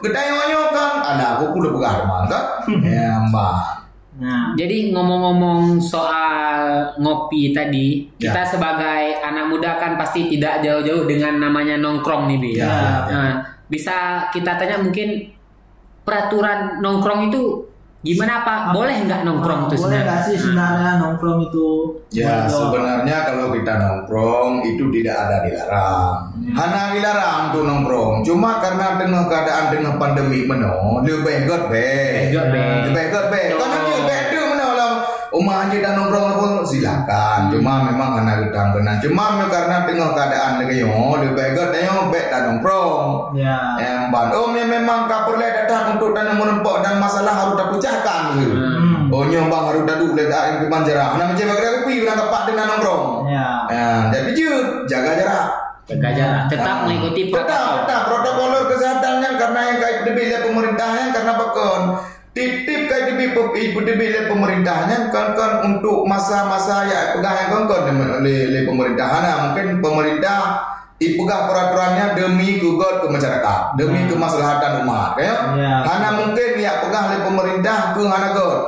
gede 0.00 0.20
nyokan 0.26 0.92
ada 1.04 1.24
aku 1.36 1.56
udah 1.56 1.70
buka 1.72 1.88
mata 2.08 2.40
hmm. 2.68 2.82
ya 2.84 3.20
mbak. 3.28 3.80
Nah, 4.20 4.52
jadi 4.52 4.92
ngomong-ngomong 4.92 5.80
soal 5.80 6.92
ngopi 7.00 7.56
tadi, 7.56 8.04
ya. 8.20 8.28
kita 8.28 8.52
sebagai 8.52 9.16
anak 9.24 9.48
muda 9.48 9.80
kan 9.80 9.96
pasti 9.96 10.28
tidak 10.28 10.60
jauh-jauh 10.60 11.08
dengan 11.08 11.40
namanya 11.40 11.80
nongkrong 11.80 12.28
nih, 12.28 12.36
Bi. 12.36 12.50
Ya, 12.60 12.68
ya, 12.68 12.68
ya. 12.68 13.00
nah, 13.08 13.32
bisa 13.72 14.28
kita 14.28 14.60
tanya 14.60 14.76
mungkin 14.76 15.24
peraturan 16.04 16.84
nongkrong 16.84 17.32
itu 17.32 17.69
gimana 18.00 18.32
apa? 18.40 18.54
Boleh 18.72 18.96
nggak 19.04 19.28
nongkrong 19.28 19.68
itu 19.68 19.76
boleh 19.76 20.00
nggak 20.00 20.20
sih 20.24 20.36
sebenarnya 20.40 20.90
nongkrong 21.04 21.38
itu? 21.52 21.68
Ya 22.10 22.48
sebenarnya 22.48 23.16
kalau 23.28 23.52
kita 23.52 23.72
nongkrong 23.76 24.52
itu 24.64 24.84
tidak 24.88 25.16
ada 25.28 25.36
dilarang. 25.44 26.16
Hanya 26.56 26.82
dilarang 26.96 27.42
tuh 27.52 27.62
nongkrong. 27.68 28.14
Cuma 28.24 28.58
karena 28.58 28.96
dengan 28.96 29.28
keadaan 29.28 29.64
dengan 29.68 29.94
pandemi 30.00 30.48
meno, 30.48 31.04
lebih 31.04 31.44
god 31.44 31.68
be. 31.68 31.92
Begot, 32.30 32.46
Be. 32.52 32.64
Lebih 32.88 33.06
god 33.12 33.26
be. 33.28 33.42
Karena 33.52 33.78
dia 33.84 34.29
aja 35.30 35.76
dan 35.78 35.92
nongkrong 35.94 36.26
apa 36.28 36.48
silakan. 36.64 37.40
Cuma 37.48 37.86
memang 37.86 38.18
hanya 38.18 38.42
kita 38.42 38.74
kena. 38.74 38.92
Cuma 38.98 39.24
karena 39.46 39.86
dengan 39.86 40.10
keadaan 40.10 40.58
lagi 40.58 40.82
yo 40.82 40.90
lebih 41.16 41.54
god 41.54 41.70
yo 41.72 42.10
be 42.10 42.20
dan 42.26 42.42
nongkrong. 42.48 43.30
Ya. 43.32 43.78
Yang 43.78 44.10
ban. 44.10 44.26
Oh 44.32 44.50
me- 44.50 44.66
memang 44.66 45.06
kapur 45.06 45.38
le 45.38 45.46
datang 45.46 45.94
untuk 45.94 46.10
tanam 46.10 46.34
menempok 46.36 46.82
dan 46.82 46.98
masalah 46.98 47.30
harus 47.36 47.54
dipecahkan. 47.56 48.22
gitu. 48.36 48.54
Hmm. 48.54 49.06
Oh 49.08 49.22
nyombang 49.24 49.64
harus 49.66 49.82
dadu 49.84 50.12
le 50.12 50.24
tak 50.26 50.42
yang 50.44 50.58
kepanjara. 50.60 51.04
Anak 51.14 51.26
macam 51.30 51.46
bagi 51.48 51.66
aku 51.68 51.78
pergi 51.84 51.98
orang 52.00 52.18
tepat 52.18 52.42
dengan 52.44 52.66
nongkrong. 52.68 53.04
Ya. 53.26 53.46
Ya, 53.70 53.86
jadi 54.10 54.30
jut, 54.32 54.66
jaga 54.84 55.10
jarak. 55.14 55.46
Jaga 55.86 56.10
jarak, 56.12 56.42
tetap 56.46 56.76
Ah. 56.76 56.82
mengikuti 56.86 57.22
Tetap, 57.26 57.42
protokol. 57.42 57.74
tetap 57.82 58.00
protokol 58.06 58.50
kesehatannya 58.64 59.30
karena 59.34 59.60
yang 59.64 59.78
kait 59.80 59.98
debile 60.04 60.36
pemerintahnya 60.40 61.04
karena 61.10 61.32
bakon 61.34 61.82
titip 62.30 62.86
kait 62.86 63.10
debile 63.10 63.34
ibu 63.34 63.78
debile 63.82 64.30
pemerintahnya 64.30 65.10
kan 65.10 65.34
kan 65.34 65.52
untuk 65.66 66.06
masa-masa 66.06 66.86
ya 66.86 67.00
pegah 67.12 67.34
yang 67.36 67.50
kan 67.50 67.62
kan 67.66 67.82
oleh 68.22 68.38
oleh 68.46 68.62
pemerintahan 68.64 69.20
Nah, 69.20 69.36
mungkin 69.50 69.82
pemerintah 69.82 70.38
ipegah 70.96 71.40
peraturannya 71.48 72.06
demi 72.14 72.56
kugot 72.56 73.02
ke 73.02 73.08
masyarakat 73.08 73.60
demi 73.74 74.06
kemaslahatan 74.06 74.84
umat 74.84 75.16
ya 75.16 75.34
Ya. 75.56 75.74
karena 75.82 76.08
mungkin 76.14 76.50
ya 76.56 76.72
pegah 76.78 77.02
oleh 77.10 77.20
pemerintah 77.24 77.78
ke 77.96 78.02
hana 78.04 78.30
god 78.30 78.58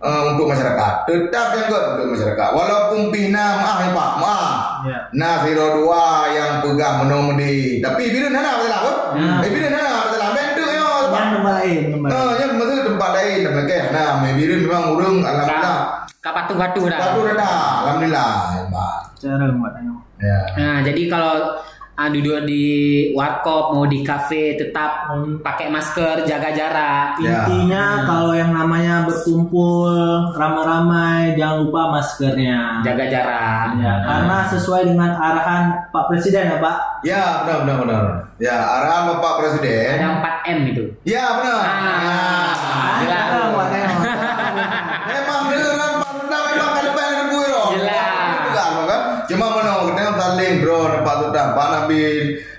eh, 0.00 0.22
untuk 0.28 0.50
masyarakat 0.50 0.92
tetap 1.06 1.46
yang 1.54 1.66
god 1.68 1.84
untuk 1.96 2.08
masyarakat 2.12 2.48
walaupun 2.52 3.00
pina 3.08 3.44
maaf 3.56 3.78
ya 3.80 3.90
pak 3.90 4.10
maaf 4.18 4.52
Ya. 4.80 4.96
Nah, 5.12 5.44
Zero 5.44 5.76
2 5.76 5.92
yang 6.32 6.64
pegang 6.64 7.04
menomedi. 7.04 7.84
Tapi 7.84 8.00
bila 8.08 8.32
nana 8.32 8.56
betul 8.56 8.72
apa? 8.72 8.92
Hmm. 9.12 9.44
Eh 9.44 9.50
bila 9.52 9.68
nana 9.68 10.08
betul 10.08 10.20
apa? 10.24 10.32
Bentuk 10.40 10.68
yo. 10.72 10.88
Yang 11.12 11.44
lain, 11.44 11.80
yang 12.40 12.52
mesti 12.56 12.69
tempat 13.00 13.16
lain. 13.16 13.48
Nah, 13.96 14.20
me 14.20 14.28
bila 14.36 14.54
memang 14.60 14.84
urung 14.92 15.16
alhamdulillah. 15.24 16.04
Kak 16.20 16.32
batu-batu 16.36 16.84
dah. 16.84 17.00
Batu 17.00 17.20
dah. 17.32 17.56
Alhamdulillah, 17.88 18.28
ayo. 19.80 19.94
Ya. 20.20 20.40
Nah, 20.52 20.84
jadi 20.84 21.08
kalau 21.08 21.56
ah, 22.00 22.08
duduk 22.08 22.48
di 22.48 22.64
warkop 23.12 23.76
mau 23.76 23.84
di 23.84 24.00
kafe 24.00 24.56
tetap 24.56 25.12
Hmm. 25.12 25.42
pakai 25.42 25.68
masker, 25.68 26.24
jaga 26.24 26.48
jarak. 26.50 27.20
Ya. 27.20 27.44
Intinya 27.44 28.06
kalau 28.06 28.32
yang 28.32 28.56
namanya 28.56 29.04
berkumpul 29.04 29.92
ramai-ramai 30.32 31.34
jangan 31.34 31.66
lupa 31.66 31.92
maskernya. 31.92 32.80
Jaga 32.80 33.04
jarak. 33.04 33.66
Ya, 33.76 33.92
karena 34.00 34.36
sesuai 34.48 34.82
dengan 34.88 35.10
arahan 35.12 35.62
Pak 35.90 36.08
Presiden 36.08 36.48
ya 36.48 36.56
Pak. 36.56 36.76
Ya, 37.02 37.22
benar 37.44 37.58
benar 37.60 37.76
benar. 37.84 38.04
Ya, 38.40 38.56
arahan 38.56 39.02
Bapak 39.12 39.32
Presiden. 39.36 40.00
Ada 40.00 40.08
4 40.16 40.34
M 40.48 40.58
itu. 40.72 40.84
Ya, 41.04 41.24
benar. 41.36 41.58
Ah, 41.60 41.68
Ya. 42.00 42.18
jelas. 43.02 43.69
Sudah, 51.40 51.56
Pak 51.56 51.88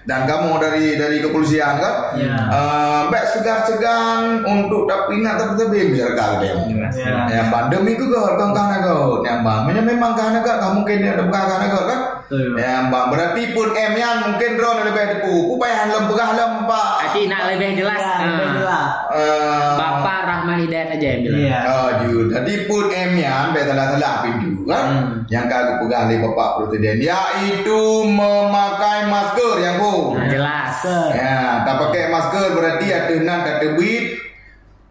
dan 0.01 0.25
kamu 0.25 0.57
dari 0.57 0.97
dari 0.97 1.17
kepolisian 1.21 1.77
kan? 1.77 1.95
Ya. 2.17 2.33
Eh, 2.49 2.99
Mbak 3.11 3.25
segar-segan 3.29 4.41
untuk 4.41 4.89
tapi 4.89 5.21
ingat 5.21 5.37
tapi 5.37 5.53
tapi 5.61 5.93
masyarakat 5.93 6.29
dia. 6.41 6.53
Ya. 6.97 7.15
Yang 7.29 7.47
pandemi 7.53 7.93
ku 7.93 8.09
kau 8.09 8.33
kau 8.33 8.49
kan 8.49 8.81
kau. 8.81 9.21
Yang 9.21 9.39
bang, 9.45 9.61
memang 9.69 9.85
memang 9.85 10.11
kan 10.17 10.33
kau 10.41 10.55
kamu 10.57 10.73
mungkin 10.81 11.05
ada 11.05 11.23
bukan 11.27 11.43
kan 11.45 11.61
kau 11.69 11.85
kan? 11.85 11.99
Yang 12.31 12.83
bang 12.89 13.05
berarti 13.11 13.41
pun 13.51 13.69
M 13.75 13.93
yang 13.93 14.17
mungkin 14.25 14.51
drone 14.57 14.81
lebih 14.87 15.05
depu. 15.17 15.35
Upaya 15.53 15.85
lembegah 15.85 16.29
lempak. 16.33 16.91
Aci 17.11 17.21
nak 17.27 17.41
lebih 17.51 17.69
jelas. 17.77 17.99
Ya, 17.99 18.09
Ah. 18.11 18.19
lebih 18.23 18.49
jelas. 18.57 18.85
Eh, 19.11 19.71
Bapak 19.75 20.19
Rahmat 20.23 20.57
Hidayat 20.63 20.89
aja 20.95 21.07
yang 21.11 21.21
bilang. 21.27 21.41
Iya. 21.43 21.57
Oh, 21.67 21.89
ju. 22.01 22.13
Jadi 22.31 22.53
pun 22.65 22.85
M 22.87 23.11
yang 23.19 23.51
salah-salah 23.51 24.13
pintu 24.23 24.63
kan? 24.63 24.83
Hmm. 24.87 25.11
Yang 25.27 25.45
kagak 25.51 25.75
pegang 25.83 26.03
oleh 26.07 26.17
Bapak 26.23 26.49
Presiden 26.63 26.97
yaitu 27.03 27.81
memakai 28.07 28.99
masker 29.11 29.55
yang 29.59 29.75
bu. 29.77 29.90
Nah, 30.15 30.27
jelas. 30.27 30.75
Ya, 31.13 31.63
tak 31.67 31.75
pakai 31.87 32.11
masker 32.11 32.43
berarti 32.55 32.87
ada 32.91 33.15
nan 33.21 33.39
tak 33.43 33.55
terbit. 33.63 34.17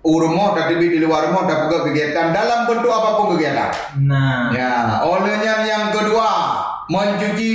Rumah 0.00 0.56
tak 0.56 0.72
terbit 0.72 0.96
di 0.96 0.98
luar 1.04 1.28
rumah 1.28 1.44
tak 1.44 1.68
pegang 1.68 1.84
kegiatan 1.92 2.26
dalam 2.32 2.64
bentuk 2.64 2.88
apa 2.88 3.20
pun 3.20 3.36
kegiatan. 3.36 3.68
Nah. 4.08 4.48
Ya, 4.48 5.04
olehnya 5.04 5.60
yang 5.68 5.92
kedua 5.92 6.56
mencuci 6.90 7.52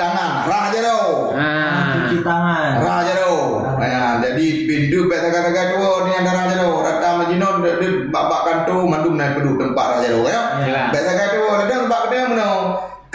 tangan. 0.00 0.48
Rah 0.48 0.64
je. 0.72 0.80
Ah. 0.80 1.92
Cuci 1.92 2.16
tangan. 2.24 2.70
Rah 2.80 2.98
je 3.04 3.14
tu. 3.18 3.36
Ya, 3.82 4.04
jadi 4.22 4.46
pintu 4.64 5.10
pet 5.10 5.26
kata-kata 5.26 5.74
tu 5.74 5.76
ni 6.08 6.12
ada 6.16 6.30
rah 6.32 6.44
je 6.48 6.56
tu. 6.56 6.70
Rata 6.86 7.08
majinun 7.20 7.54
de 7.60 7.70
de 7.82 7.88
bak 8.08 8.42
kantu 8.46 8.88
mandum 8.88 9.14
naik 9.18 9.36
pedu 9.36 9.58
tempat 9.60 9.86
rah 9.92 9.98
je 10.00 10.08
tu 10.08 10.20
ya. 10.24 10.42
Jelas. 10.64 10.88
Pet 10.94 11.02
kata 11.02 11.24
tu 11.36 11.42
ada 11.44 11.64
tempat 11.66 12.00
kedai 12.08 12.20
mana? 12.32 12.50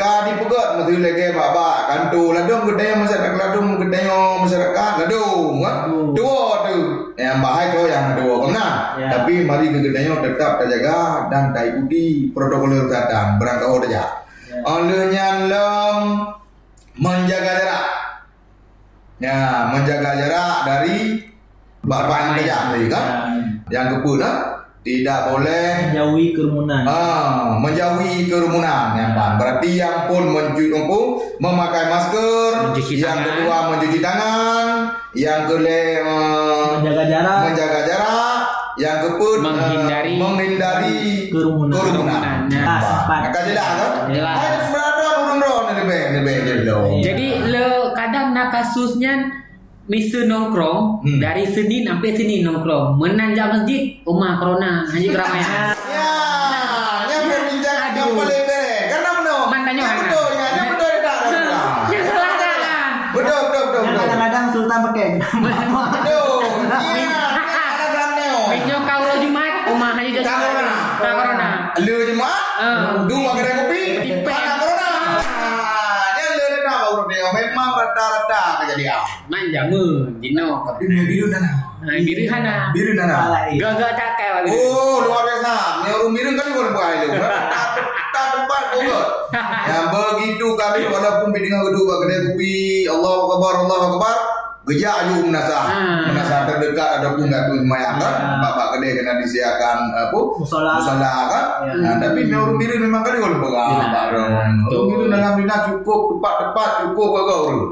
Ka 0.03 0.27
di 0.27 0.35
pegot 0.35 0.83
mesti 0.83 0.99
lagi 0.99 1.31
baba 1.31 1.87
kantu 1.87 2.35
ladung 2.35 2.67
kedai 2.67 2.91
masyarakat 2.91 3.39
ladung 3.39 3.79
kedai 3.79 4.03
masyarakat 4.43 4.91
ladung? 4.99 5.63
Ladung. 5.63 6.11
dua 6.11 6.67
tu 6.67 6.75
yang 7.15 7.39
bahaya 7.39 7.71
tu 7.71 7.87
yang 7.87 8.11
dua 8.19 8.35
kena 8.43 8.67
Ya. 8.99 9.07
tapi 9.15 9.47
mari 9.47 9.71
ke 9.71 9.79
kedai 9.79 10.11
tetap 10.11 10.59
terjaga 10.59 11.31
dan 11.31 11.55
tak 11.55 11.71
ikuti 11.71 12.35
protokol 12.35 12.83
kesehatan 12.83 13.39
berangkau 13.39 13.79
saja 13.87 14.27
Ya. 14.51 14.59
olehnya 14.67 15.27
lem 15.47 15.97
menjaga 16.99 17.51
jarak 17.63 17.85
ya 19.23 19.71
menjaga 19.71 20.11
jarak 20.19 20.55
dari 20.67 20.97
bapak 21.79 22.43
kerja 22.43 22.75
tadi 22.75 22.87
kan 22.91 23.05
Ya. 23.71 23.79
yang 23.79 23.85
kebun 23.95 24.19
ha? 24.19 24.52
Tidak 24.83 25.31
boleh 25.31 25.67
Menjauhi 25.87 26.25
kerumunan. 26.31 26.83
Ah, 26.83 27.55
menjauhi 27.55 28.27
kerumunan 28.27 28.91
yang 28.93 29.11
bang. 29.11 29.33
Berarti 29.35 29.69
yang 29.73 30.05
pun 30.05 30.23
mencuci 30.27 30.75
pun 30.83 31.03
memakai 31.39 31.87
masker, 31.87 32.51
Mencuci 32.67 32.99
yang 32.99 33.15
tangan. 33.15 33.23
kedua 33.25 33.57
mencuci 33.71 33.99
tangan, 33.99 34.65
yang 35.13 35.41
kedua 35.45 35.79
uh, 36.03 36.67
Menjaga 36.77 37.03
jarak. 37.05 37.37
menjaga 37.47 37.79
jarak, 37.85 38.37
yang 38.75 38.97
keput 39.01 39.37
Menghindari- 39.39 40.19
menghindari 40.19 40.99
Kerumunan. 41.29 41.73
kerumunan. 41.73 42.19
Kerumunan. 42.43 42.59
Ah, 42.59 42.79
sempat. 42.81 43.19
Maka 43.23 43.39
jelas 43.45 43.69
kan? 43.73 43.91
Jelas. 44.11 44.35
Ada 44.37 44.57
berada 44.67 45.07
urun 45.17 45.39
ron 45.39 45.63
ni 45.71 45.83
be 45.85 45.99
ni 46.09 46.19
be 46.21 46.33
je 46.43 46.55
lo. 46.61 46.79
Jadi 46.99 47.27
le 47.45 47.65
kadang 47.93 48.31
nak 48.31 48.51
kasusnya 48.51 49.13
Misa 49.83 50.23
nongkrong 50.23 51.03
Hmm. 51.03 51.19
dari 51.19 51.43
Senin 51.45 51.83
sampai 51.83 52.15
Senin 52.15 52.39
nongkrong 52.41 52.95
menanjak 52.95 53.51
masjid 53.51 53.99
rumah 54.01 54.39
corona 54.39 54.87
hanya 54.87 55.09
keramaian. 55.11 55.75
Ya, 57.03 57.19
berbincang 57.21 57.77
ada 57.83 58.01
Aduh. 58.01 58.15
boleh 58.15 58.39
be. 58.41 58.63
Karena 58.89 59.09
Yang 59.11 59.43
mana? 59.51 59.83
betul, 60.01 60.25
ya, 60.31 60.45
yang 60.49 60.67
betul 60.71 60.89
ada. 60.89 61.13
Ya 61.85 61.99
salah 62.01 62.33
dah. 62.33 62.55
Betul, 63.11 63.39
betul, 63.43 63.63
betul, 63.63 63.81
betul. 63.83 63.93
kadang-kadang 63.99 64.45
Sultan 64.49 64.79
pakai. 64.83 65.07
Aduh, 65.19 66.41
iya. 66.95 67.21
Minyo 68.49 68.77
kau 68.81 69.01
lo 69.03 69.15
Jumat 69.19 69.53
rumah 69.67 69.91
hanya 69.93 70.09
jadi 70.15 70.31
corona. 70.31 70.73
Corona. 70.97 71.49
Lu 71.77 71.95
cuma 72.07 72.31
Ah. 72.55 73.03
dua 73.03 73.29
kedai 73.35 73.53
kopi, 73.59 73.83
corona. 74.23 74.89
Ah, 76.93 77.01
baru 77.01 77.09
dia 77.09 77.25
memang 77.33 77.73
rata-rata 77.73 78.41
kejadian. 78.61 79.01
Manja 79.25 79.61
mun 79.65 80.21
dino. 80.21 80.61
Tapi 80.61 80.85
ni 80.85 81.01
biru 81.09 81.25
dah. 81.33 81.41
Nah, 81.81 81.97
biru 81.97 82.23
hana. 82.29 82.55
Biru 82.69 82.91
dah. 82.93 83.05
nah. 83.09 83.21
Lain. 83.33 83.57
Gagak 83.57 83.91
tak 83.97 84.09
kau. 84.21 84.45
Oh, 84.53 85.01
luar 85.09 85.25
biasa. 85.25 85.53
Ni 85.81 85.89
orang 85.89 86.13
biru 86.13 86.29
kali 86.37 86.49
boleh 86.53 86.71
buat 86.77 86.93
itu. 87.01 87.07
Tak 88.13 88.25
tempat 88.37 88.63
kau. 88.77 89.01
Yang 89.73 89.85
begitu 89.89 90.47
kali 90.53 90.81
walaupun 90.85 91.29
dengan 91.33 91.65
kedua 91.65 91.93
kedai 92.05 92.19
kopi, 92.29 92.53
Allah 92.85 93.13
Akbar, 93.25 93.53
Allah 93.65 93.79
Akbar. 93.89 94.17
Gejak 94.63 94.95
ju 95.11 95.27
menasa. 95.27 95.57
Ah. 95.59 96.07
Menasa 96.07 96.47
terdekat 96.47 96.89
ada 96.99 97.19
pun 97.19 97.27
tak 97.27 97.51
tu 97.51 97.59
semayang 97.59 97.99
kan. 97.99 98.13
Ah. 98.15 98.39
Bapak 98.39 98.67
kedai 98.79 98.95
kena 98.95 99.19
disiapkan 99.19 99.91
apa? 99.91 100.19
Musola. 100.39 100.71
Musola 100.79 101.13
kan. 101.27 101.45
Ya. 101.67 101.73
Nah, 101.83 101.93
tapi 101.99 102.19
orang 102.31 102.55
biru 102.55 102.75
memang 102.79 103.01
kali 103.03 103.17
boleh 103.19 103.39
pegang. 103.43 103.69
Pak 103.91 104.05
Rom. 104.15 104.31
Orang 104.31 104.55
Betul. 104.63 104.83
biru 104.87 105.03
dalam 105.11 105.33
bina 105.35 105.55
cukup 105.67 106.01
cukup 106.79 107.07
kau 107.11 107.39
orang. 107.51 107.63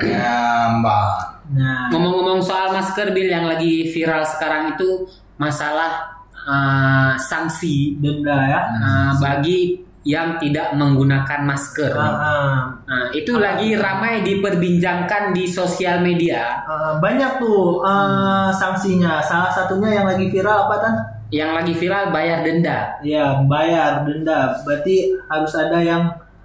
Ya, 0.00 0.72
mbak. 0.80 1.12
Nah. 1.52 1.92
Ngomong-ngomong 1.92 2.40
soal 2.40 2.72
masker 2.72 3.12
Bil 3.12 3.28
yang 3.28 3.44
lagi 3.44 3.92
viral 3.92 4.24
sekarang 4.24 4.72
itu 4.72 5.04
masalah 5.36 6.22
uh, 6.48 7.12
sanksi 7.18 8.00
denda 8.00 8.38
ya 8.48 8.60
uh, 8.78 9.10
bagi 9.20 9.84
yang 10.02 10.34
tidak 10.36 10.74
menggunakan 10.74 11.40
masker. 11.42 11.94
Ah, 11.94 12.10
ah. 12.10 12.56
Nah, 12.82 13.06
itu 13.10 13.38
lagi 13.38 13.74
ramai 13.74 14.22
diperbincangkan 14.22 15.30
di 15.30 15.46
sosial 15.46 16.00
media. 16.00 16.58
Ah, 16.62 16.98
banyak 16.98 17.38
tuh 17.38 17.78
ah, 17.80 18.50
sanksinya 18.50 19.18
salah 19.18 19.48
satunya 19.48 19.94
yang 19.94 20.06
lagi 20.06 20.26
viral 20.26 20.66
apa 20.66 20.76
tan 20.78 20.94
Yang 21.30 21.50
lagi 21.54 21.72
viral 21.72 22.04
bayar 22.10 22.42
denda. 22.42 22.92
ya 23.00 23.40
bayar 23.42 24.04
denda 24.04 24.52
berarti 24.62 25.16
harus 25.24 25.52
ada 25.54 25.78
yang 25.78 26.02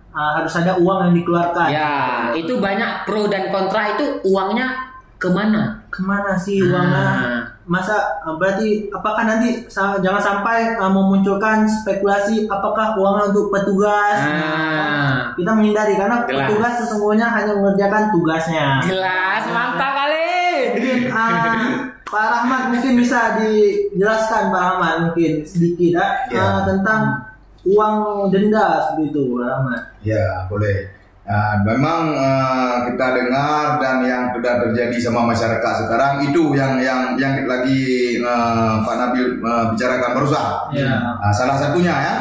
ah, 0.10 0.38
harus 0.38 0.54
ada 0.56 0.78
uang 0.78 1.12
yang 1.12 1.16
dikeluarkan 1.18 1.68
Ya, 1.68 1.92
itu 2.32 2.56
banyak 2.58 3.04
pro 3.04 3.26
dan 3.26 3.50
kontra 3.50 3.98
itu 3.98 4.22
uangnya 4.24 4.70
ke 5.16 5.28
mana? 5.28 5.82
ke 5.90 6.00
mana 6.00 6.38
sih 6.38 6.62
uangnya 6.62 7.04
Ah. 7.04 7.42
Masa 7.68 7.94
uh, 8.22 8.34
berarti 8.34 8.88
apakah 8.90 9.24
nanti 9.24 9.68
sa- 9.68 10.00
jangan 10.00 10.20
sampai 10.20 10.74
uh, 10.74 10.88
memunculkan 10.88 11.68
spekulasi 11.68 12.48
apakah 12.48 12.96
uangnya 12.96 13.30
untuk 13.30 13.52
petugas 13.52 14.18
Ah. 14.18 15.36
kita 15.36 15.52
menghindari 15.52 15.94
karena 15.94 16.24
Jelas. 16.24 16.48
petugas 16.48 16.74
sesungguhnya 16.80 17.28
hanya 17.28 17.54
mengerjakan 17.54 18.08
tugasnya 18.10 18.66
Jelas, 18.82 19.44
mantap 19.48 19.92
kali. 19.94 20.40
mungkin 20.74 21.00
uh, 21.10 21.62
Pak 22.04 22.26
Rahmat 22.26 22.62
mungkin 22.72 22.94
bisa 22.96 23.36
dijelaskan 23.38 24.48
Pak 24.48 24.62
Rahmat 24.64 24.96
mungkin 25.04 25.44
sedikit 25.44 26.00
ya, 26.00 26.08
Ya. 26.32 26.40
uh, 26.42 26.62
tentang 26.66 27.02
uang 27.64 27.96
denda 28.30 28.80
seperti 28.82 29.12
itu 29.12 29.22
Pak 29.34 29.44
Rahmat 29.46 29.82
Ya, 30.02 30.24
boleh. 30.48 30.88
Nah, 31.28 31.60
memang 31.60 32.16
eh, 32.16 32.76
kita 32.88 33.08
dengar 33.12 33.76
dan 33.84 34.00
yang 34.08 34.32
sudah 34.32 34.64
terjadi 34.64 34.96
sama 34.96 35.28
masyarakat 35.28 35.74
sekarang 35.84 36.24
itu 36.24 36.56
yang 36.56 36.80
yang 36.80 37.20
yang 37.20 37.44
lagi 37.44 38.16
eh, 38.24 38.74
Pak 38.88 38.96
Nabil 38.96 39.44
eh, 39.44 39.64
bicarakan 39.76 40.12
barusan. 40.16 40.48
Ya. 40.72 41.20
Nah, 41.20 41.34
salah 41.36 41.60
satunya 41.60 41.92
ya. 41.92 42.16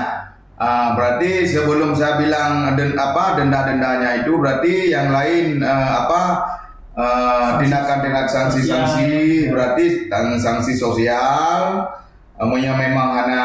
Ah, 0.57 0.97
berarti 0.97 1.45
sebelum 1.45 1.93
saya 1.93 2.17
bilang 2.17 2.73
den, 2.81 2.97
apa 2.97 3.37
denda-dendanya 3.37 4.25
itu 4.25 4.41
berarti 4.41 4.91
yang 4.91 5.13
lain 5.15 5.61
eh, 5.63 5.89
apa 6.03 6.23
eh, 6.99 7.49
tindakan-tindakan 7.63 8.27
sanksi-sanksi 8.27 9.09
berarti 9.53 10.11
tang- 10.11 10.41
sanksi 10.41 10.73
sosial 10.75 11.85
Amunya 12.37 12.77
memang 12.77 13.17
hanya 13.17 13.45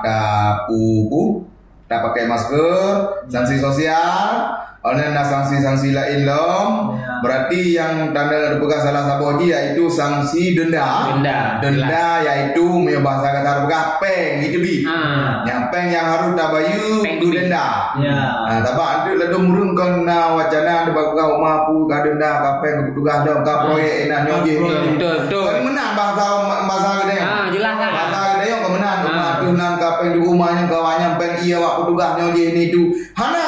tak 0.00 0.64
pupu, 0.64 1.44
tak 1.84 2.00
pakai 2.00 2.24
masker, 2.24 3.12
sanksi 3.28 3.60
sosial, 3.60 4.56
ada 4.86 5.22
sanksi-sanksi 5.22 5.90
lain 5.90 6.22
lom. 6.22 6.94
Ya. 6.94 7.18
Berarti 7.18 7.60
yang 7.74 8.12
tanda 8.12 8.54
berpegang 8.54 8.82
salah 8.82 9.02
satu 9.02 9.34
lagi 9.34 9.50
yaitu 9.50 9.88
sanksi 9.88 10.54
denda. 10.54 11.10
Denda, 11.16 11.58
Denda 11.58 12.06
yaitu 12.22 12.62
punya 12.62 13.00
bahasa 13.00 13.32
kata 13.32 13.50
berpegang 13.64 13.88
peng 13.98 14.32
gitu 14.44 14.58
bi. 14.60 14.74
Ah. 14.84 15.42
Yang 15.42 15.60
peng 15.72 15.86
yang 15.90 16.06
harus 16.06 16.30
tak 16.34 16.48
bayu 16.52 17.02
Peng 17.02 17.18
tu 17.18 17.26
bi. 17.28 17.34
denda. 17.34 17.66
Ya. 17.98 18.18
Nah, 18.46 18.58
tapi 18.62 18.82
ada 18.84 19.10
lalu 19.16 19.38
murung 19.42 19.72
kan 19.72 20.04
na 20.04 20.36
wacana 20.36 20.72
ada 20.84 20.90
berpegang 20.92 21.28
rumah 21.34 21.56
pu 21.66 21.74
ka 21.84 21.96
denda 22.00 22.30
ka 22.38 22.50
peng 22.60 22.74
ka 22.78 22.82
tugas 22.92 23.18
dah 23.24 23.36
ka 23.42 23.54
proyek 23.66 24.06
nak 24.06 24.20
nyogi. 24.24 24.54
Betul, 24.54 24.76
betul, 24.94 25.14
betul. 25.24 25.46
Menang 25.64 25.92
bahasa 25.94 26.24
bahasa 26.62 26.90
gede. 27.02 27.18
Ah, 27.18 27.46
jelas 27.48 27.74
kan? 27.74 27.90
Bahasa 27.90 28.18
gede 28.36 28.44
yang 28.46 28.62
kemenang 28.62 28.98
rumah 29.02 29.24
Ah. 29.26 29.40
tu 29.40 29.48
nan 29.50 29.72
ka 29.76 29.88
peng 29.98 30.10
di 30.12 30.20
rumahnya 30.20 30.62
kawannya 30.68 31.08
peng 31.16 31.34
iya 31.42 31.56
wak 31.56 31.74
petugas 31.82 32.10
nyogi 32.14 32.44
ni 32.52 32.64
tu. 32.68 32.82
Hana 33.16 33.42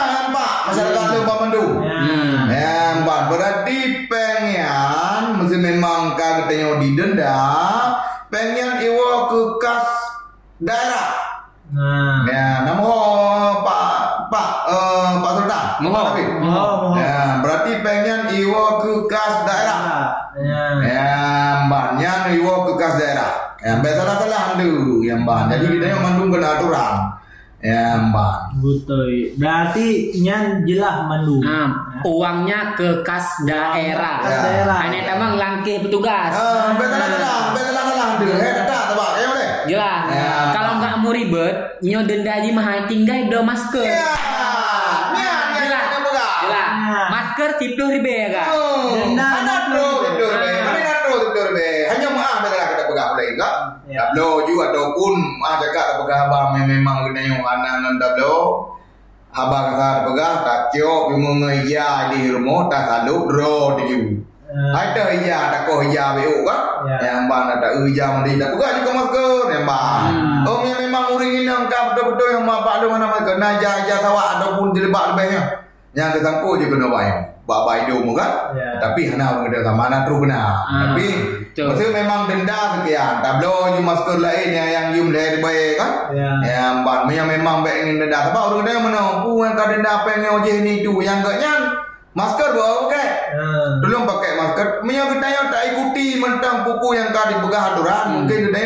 masyarakat 0.69 1.05
tu 1.11 1.19
Pak 1.25 1.37
Mandu. 1.41 1.65
Ya. 1.81 1.99
Hmm. 1.99 2.35
Ya, 2.49 2.79
berarti 3.29 3.79
pengen 4.09 5.23
mesti 5.41 5.57
memang 5.61 6.17
katanya 6.17 6.81
didenda, 6.81 7.39
pengen 8.33 8.81
iwo 8.85 9.29
ke 9.29 9.41
kas 9.61 9.87
daerah. 10.61 11.09
Nah. 11.69 12.25
Ya, 12.25 12.65
nama 12.65 12.89
Pak 13.61 13.89
Pak 14.33 14.51
eh, 14.73 15.11
Pak 15.21 15.33
Sultan. 15.37 15.65
Moho. 15.85 16.03
Moho, 16.41 16.71
moho. 16.89 16.97
Ya, 16.97 17.45
berarti 17.45 17.73
pengen 17.85 18.33
iwo 18.33 18.81
ke 18.81 18.93
kas 19.13 19.45
daerah. 19.45 19.81
Ya. 20.39 20.63
Ya, 20.81 21.13
mbaknya 21.69 22.33
iwo 22.33 22.65
ke 22.69 22.73
kas 22.81 22.97
daerah. 22.97 23.31
Ya, 23.59 23.83
biasa 23.83 24.03
salah 24.07 24.55
handu, 24.55 25.03
ya 25.03 25.19
mbak. 25.19 25.51
Jadi 25.51 25.67
kita 25.77 25.87
yang 25.93 26.01
mandung 26.01 26.31
kena 26.31 26.57
aturan. 26.57 27.18
Ya, 27.59 27.99
mbak. 27.99 28.55
Betul. 28.63 29.35
Berarti 29.35 29.87
nyan 30.17 30.63
jelas 30.63 31.03
mandu. 31.05 31.43
Ah, 31.43 31.99
uangnya 32.07 32.79
ke 32.79 33.03
kas 33.03 33.43
daerah. 33.43 34.23
Kas 34.23 34.31
Ya. 34.31 34.43
daerah. 34.47 34.79
Ini 34.87 34.99
emang 35.11 35.35
langkah 35.35 35.77
petugas. 35.83 36.31
Ah, 36.31 36.71
biasa 36.73 36.95
salah, 36.95 37.39
biasa 37.51 37.71
salah 37.75 37.95
handu. 38.15 38.27
Eh, 38.31 38.55
tak 38.63 38.83
Ya, 38.89 39.27
boleh. 39.27 39.51
Jelas. 39.67 40.03
Ya. 40.09 40.31
Kalau 40.55 40.73
nggak 40.79 40.95
mau 40.97 41.11
ribet, 41.11 41.57
nyo 41.81 41.99
denda 42.01 42.33
aja 42.33 42.51
mah 42.53 42.87
tinggal 42.87 43.27
do 43.27 43.41
masker. 43.43 43.83
Ya, 43.83 44.07
ya, 45.13 45.35
ya, 45.51 45.61
Jelas. 45.61 45.85
ya, 45.85 45.99
buka. 45.99 46.27
Jelas. 46.41 46.69
Ya. 46.71 47.03
Masker 47.11 47.51
cipluh 47.59 47.89
ribe 47.91 48.15
ya 48.17 48.29
kak. 48.33 48.47
Oh, 48.49 48.95
Denda 48.95 49.27
mana 49.27 49.43
nak 49.45 49.63
bro, 49.69 49.83
beli. 49.83 50.07
tidur 50.09 50.33
be, 50.37 50.47
Ah. 50.49 50.63
mana 50.63 50.81
nak 50.81 50.99
bro, 51.03 51.17
tidur 51.27 51.49
be. 51.51 51.69
Hanya 51.91 52.09
maaf 52.09 52.37
kita 52.39 52.78
pegang 52.89 53.11
boleh 53.15 53.29
enggak? 53.37 53.57
Ya. 53.87 53.97
Tak 54.01 54.07
blo 54.17 54.31
juga 54.49 54.73
ataupun 54.73 55.13
ah 55.45 55.55
cakap 55.61 55.85
tak 55.93 55.97
pegang 56.03 56.23
abang 56.29 56.47
memang 56.65 56.97
kena 57.09 57.21
yang 57.21 57.41
anak 57.45 57.75
nan 57.85 57.95
tak 58.01 58.13
blo. 58.17 58.37
Abang 59.29 59.77
kata 59.77 59.87
tak 60.01 60.05
pegang 60.09 60.37
tak 60.43 60.61
kyo 60.73 61.13
bunga 61.13 61.51
iya 61.53 62.09
di 62.11 62.33
rumah 62.33 62.67
tak 62.73 62.83
saluk 62.89 63.29
dro 63.29 63.77
di 63.77 63.85
you. 63.93 64.03
Ada 64.49 65.21
iya 65.21 65.53
tak 65.53 65.69
ko 65.69 65.85
iya 65.85 66.17
be 66.17 66.25
kan? 66.43 66.61
Ya. 66.89 66.97
Yang 67.13 67.21
bang 67.29 67.45
tak 67.53 67.73
iya 67.85 68.05
mandi 68.17 68.33
tak 68.41 68.51
pegang 68.57 68.73
juga 68.81 68.91
masker 68.97 69.43
yang 69.53 69.65
bang. 69.69 70.03
Hmm. 70.09 70.49
Oh 70.49 70.59
memang 70.65 71.05
uring 71.15 71.33
ini 71.45 71.51
angkat 71.53 71.83
betul-betul 71.93 72.29
yang 72.33 72.45
bapak 72.49 72.75
ada 72.81 72.87
mana 72.89 73.07
masker 73.13 73.37
naja 73.37 73.69
aja 73.85 73.95
tawa 74.01 74.41
ataupun 74.41 74.73
dilebak 74.73 75.15
lebihnya. 75.15 75.43
Yang 75.93 76.21
kesangkut 76.21 76.61
je 76.61 76.67
kena 76.73 76.89
bayar. 76.89 77.38
Bapak 77.49 77.89
hidup 77.89 78.05
kan? 78.13 78.53
Ya. 78.53 78.77
Tapi 78.77 79.09
hana 79.09 79.41
orang 79.41 79.49
kata 79.49 79.73
mana 79.73 80.05
tu 80.05 80.21
benar. 80.21 80.69
Ah, 80.69 80.93
Tapi 80.93 81.07
betul. 81.57 81.97
memang 81.97 82.29
denda 82.29 82.77
sekian. 82.77 83.25
Tak 83.25 83.41
you 83.41 83.81
masker 83.81 84.21
lain 84.21 84.53
yang 84.53 84.69
yang 84.69 84.87
you 84.93 85.09
mulai 85.09 85.41
baik 85.41 85.81
kan? 85.81 86.13
Ya. 86.13 86.31
Yang 86.45 86.75
ban 86.85 87.09
yang 87.09 87.25
memang 87.25 87.65
baik 87.65 87.89
ingin 87.89 88.05
denda. 88.05 88.29
Sebab 88.29 88.53
orang 88.53 88.69
dia 88.69 88.77
mana 88.77 89.25
pu 89.25 89.41
yang 89.41 89.57
kau 89.57 89.65
denda 89.65 89.91
apa 90.05 90.09
yang 90.13 90.45
ojeh 90.45 90.57
ni 90.61 90.85
tu 90.85 91.01
yang 91.01 91.25
gaknya 91.25 91.53
masker 92.13 92.53
bawa 92.53 92.73
pakai. 92.85 93.09
Eh. 93.33 93.67
Belum 93.81 94.05
pakai 94.05 94.31
masker. 94.37 94.67
Menyang 94.85 95.09
kita 95.17 95.29
yang 95.33 95.47
tak 95.49 95.63
ikuti 95.73 96.07
mentang 96.21 96.69
pupu 96.69 97.01
yang 97.01 97.17
kau 97.17 97.33
dipegang 97.33 97.65
aturan. 97.73 98.05
Mungkin 98.13 98.39
kita 98.53 98.59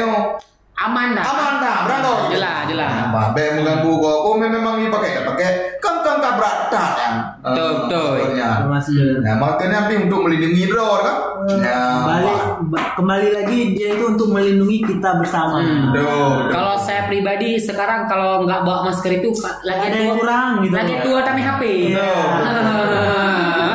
yang 0.83 0.91
Aman 0.91 1.09
dah. 1.15 1.25
aman 1.25 1.53
dah 1.59 1.77
berangkat. 1.87 2.19
Jelas, 2.29 2.59
jelas. 2.67 2.91
Bah, 3.09 3.27
baik 3.31 3.51
mengganggu 3.55 3.93
kau. 3.95 4.17
Oh 4.25 4.35
memang 4.35 4.75
ini 4.77 4.91
pakai 4.91 5.15
tak 5.15 5.25
pakai. 5.25 5.47
Kan 5.79 5.95
kan 6.03 6.19
tak 6.19 6.89
kan? 6.93 7.13
Betul, 7.41 7.71
betul. 7.81 8.11
maskernya. 8.13 8.49
Masker. 8.65 9.09
Nah, 9.21 9.35
masker 9.37 9.67
nanti 9.69 9.95
untuk 10.01 10.21
melindungi 10.23 10.65
roh 10.69 10.95
kan? 11.01 11.17
Ya, 11.59 11.83
balik 12.01 12.35
Pak. 12.35 12.47
ba- 12.71 12.91
kembali 12.95 13.29
lagi 13.33 13.59
dia 13.73 13.89
itu 13.93 14.05
untuk 14.09 14.31
melindungi 14.31 14.79
kita 14.81 15.19
bersama. 15.19 15.59
Hmm. 15.59 15.91
Betul, 15.91 16.07
betul. 16.07 16.51
Kalau 16.51 16.75
saya 16.77 17.03
pribadi 17.05 17.59
sekarang 17.59 18.07
kalau 18.07 18.43
nggak 18.43 18.63
bawa 18.63 18.87
masker 18.89 19.13
itu 19.17 19.31
lagi 19.63 19.87
Ada 19.89 19.99
yang 20.01 20.15
kurang 20.17 20.51
gitu. 20.63 20.75
Lagi 20.75 20.95
tua 21.03 21.19
tapi 21.21 21.41
HP. 21.41 21.63
Betul, 21.91 22.27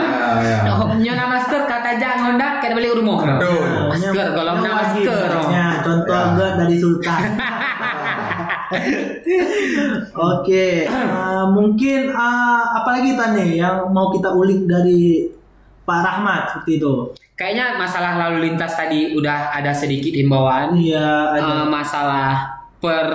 Ya, 0.08 0.30
ya. 0.40 0.60
Oh, 0.70 0.88
nyonya 0.94 1.26
masker 1.28 1.62
kata 1.66 1.98
jangan 1.98 2.18
ngondak 2.30 2.52
kita 2.60 2.74
beli 2.74 2.90
rumah. 2.90 3.20
Betul. 3.36 3.90
Masker 3.90 4.28
kalau 4.32 4.52
Yang 4.54 4.64
nak 4.64 4.74
wajib, 4.74 5.04
masker. 5.04 5.30
oh. 5.34 5.48
Ya, 6.08 6.16
contoh 6.24 6.48
Ya. 6.48 6.56
dari 6.58 6.76
Sultan. 6.78 7.22
Oke, 10.34 10.68
eh, 10.84 11.44
mungkin 11.50 12.02
eh, 12.10 12.64
apalagi 12.74 13.16
tanya 13.16 13.44
yang 13.44 13.78
mau 13.90 14.10
kita 14.10 14.32
ulik 14.32 14.66
dari 14.66 15.28
Pak 15.84 16.00
Rahmat 16.00 16.42
seperti 16.52 16.72
itu. 16.78 16.94
Kayaknya 17.34 17.78
masalah 17.78 18.18
lalu 18.18 18.50
lintas 18.50 18.74
tadi 18.74 19.14
udah 19.14 19.54
ada 19.54 19.72
sedikit 19.72 20.10
himbauan. 20.10 20.76
Iya, 20.76 21.10
ada. 21.34 21.54
Eh, 21.54 21.66
masalah 21.66 22.32
per 22.78 23.08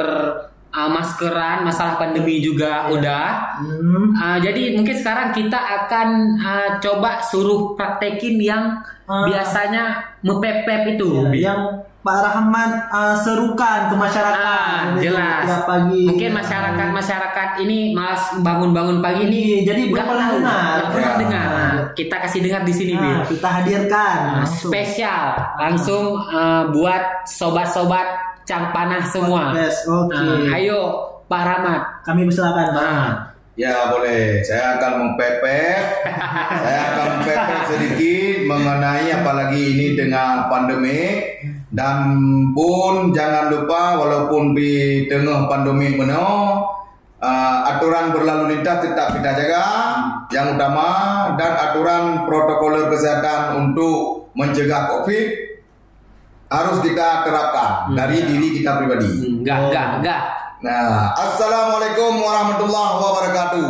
eh, 0.72 0.88
maskeran, 0.88 1.58
masalah 1.62 1.96
pandemi 1.96 2.40
juga 2.40 2.88
udah. 2.88 3.58
Hmm, 3.60 4.14
Eh, 4.14 4.38
jadi 4.40 4.72
mungkin 4.72 4.94
sekarang 4.94 5.28
kita 5.30 5.58
akan 5.58 6.08
eh, 6.34 6.70
coba 6.78 7.20
suruh 7.20 7.74
praktekin 7.74 8.38
yang 8.38 8.64
Ah. 9.02 9.26
biasanya 9.26 10.00
mepep-pep 10.22 10.96
itu. 10.96 11.28
ya, 11.28 11.52
yang 11.52 11.60
Pak 12.02 12.18
Rahmat 12.18 12.70
eh, 12.90 13.16
serukan 13.16 13.86
ke 13.86 13.94
masyarakat. 13.94 14.34
Ah, 14.34 14.98
jelas. 14.98 15.46
tiap 15.46 15.62
pagi. 15.64 16.02
Mungkin 16.04 16.30
masyarakat 16.34 16.88
masyarakat 16.90 17.48
ini 17.58 17.94
malas 17.94 18.34
bangun-bangun 18.36 18.98
pagi 18.98 19.22
ini 19.24 19.38
Iya, 19.38 19.58
jadi 19.64 19.82
belum 19.86 19.94
nggak 19.94 20.06
pernah 20.10 20.26
tahu, 20.26 20.36
dengar. 20.36 20.72
nggak 20.74 20.90
pernah 20.90 21.06
Ya. 21.08 21.20
dengar. 21.22 21.46
Nah, 21.48 21.72
kita 21.94 22.16
kasih 22.18 22.40
dengar 22.42 22.62
di 22.62 22.74
sini, 22.74 22.92
Bil. 22.92 23.06
Nah, 23.08 23.22
kita 23.24 23.48
hadirkan 23.52 24.16
Nah, 24.18 24.34
langsung. 24.42 24.70
spesial 24.70 25.24
langsung 25.56 26.04
eh, 26.28 26.62
buat 26.68 27.02
sobat-sobat 27.22 28.06
cang 28.42 28.74
panah 28.74 29.02
semua. 29.04 29.54
Yes, 29.54 29.86
oke. 29.86 30.10
Nah, 30.10 30.50
ayo 30.52 30.80
Pak 31.24 31.42
Rahmat. 31.44 31.82
Kami 32.02 32.26
persilakan, 32.26 32.66
Pak. 32.68 32.82
Nah, 32.82 33.06
Ya 33.52 33.84
boleh, 33.86 34.40
saya 34.40 34.80
akan 34.80 34.92
mempepet, 34.98 36.08
saya 36.64 36.80
akan 36.88 37.04
mempepet 37.14 37.60
sedikit 37.68 38.48
mengenai 38.48 39.12
apalagi 39.12 39.76
ini 39.76 39.86
dengan 39.92 40.48
pandemi. 40.48 41.20
Dan 41.72 41.96
pun 42.52 43.16
jangan 43.16 43.48
lupa 43.48 43.96
walaupun 43.96 44.52
di 44.52 45.04
tengah 45.08 45.48
pandemi 45.48 45.96
meno 45.96 46.60
uh, 47.16 47.58
aturan 47.64 48.12
berlalu 48.12 48.56
lintas 48.56 48.84
tetap 48.84 49.16
kita 49.16 49.32
jaga 49.32 49.64
yang 50.28 50.52
utama 50.52 50.88
dan 51.40 51.52
aturan 51.56 52.28
protokol 52.28 52.92
kesehatan 52.92 53.56
untuk 53.56 54.28
mencegah 54.36 54.92
covid 54.92 55.28
harus 56.52 56.84
kita 56.84 57.24
terapkan 57.24 57.96
dari 57.96 58.28
diri 58.28 58.60
kita 58.60 58.76
pribadi. 58.76 59.40
Enggak, 59.40 59.72
enggak, 59.72 59.86
enggak. 59.96 60.22
Nah, 60.60 61.16
assalamualaikum 61.16 62.20
warahmatullahi 62.20 62.94
wabarakatuh. 63.00 63.68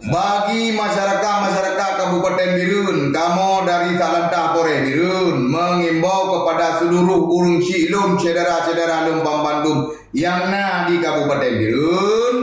Bagi 0.00 0.72
masyarakat-masyarakat 0.72 1.90
Kabupaten 2.00 2.50
Birun, 2.56 3.12
kamu 3.12 3.68
dari 3.68 4.00
Salantah 4.00 4.56
Pore 4.56 4.80
Birun 4.80 5.44
mengimbau 5.52 6.40
kepada 6.40 6.80
seluruh 6.80 7.28
urung 7.28 7.60
silum 7.60 8.16
cedera-cedera 8.16 9.04
lembang 9.12 9.44
Bandung 9.44 9.92
yang 10.16 10.48
na 10.48 10.88
di 10.88 11.04
Kabupaten 11.04 11.52
Birun, 11.52 12.34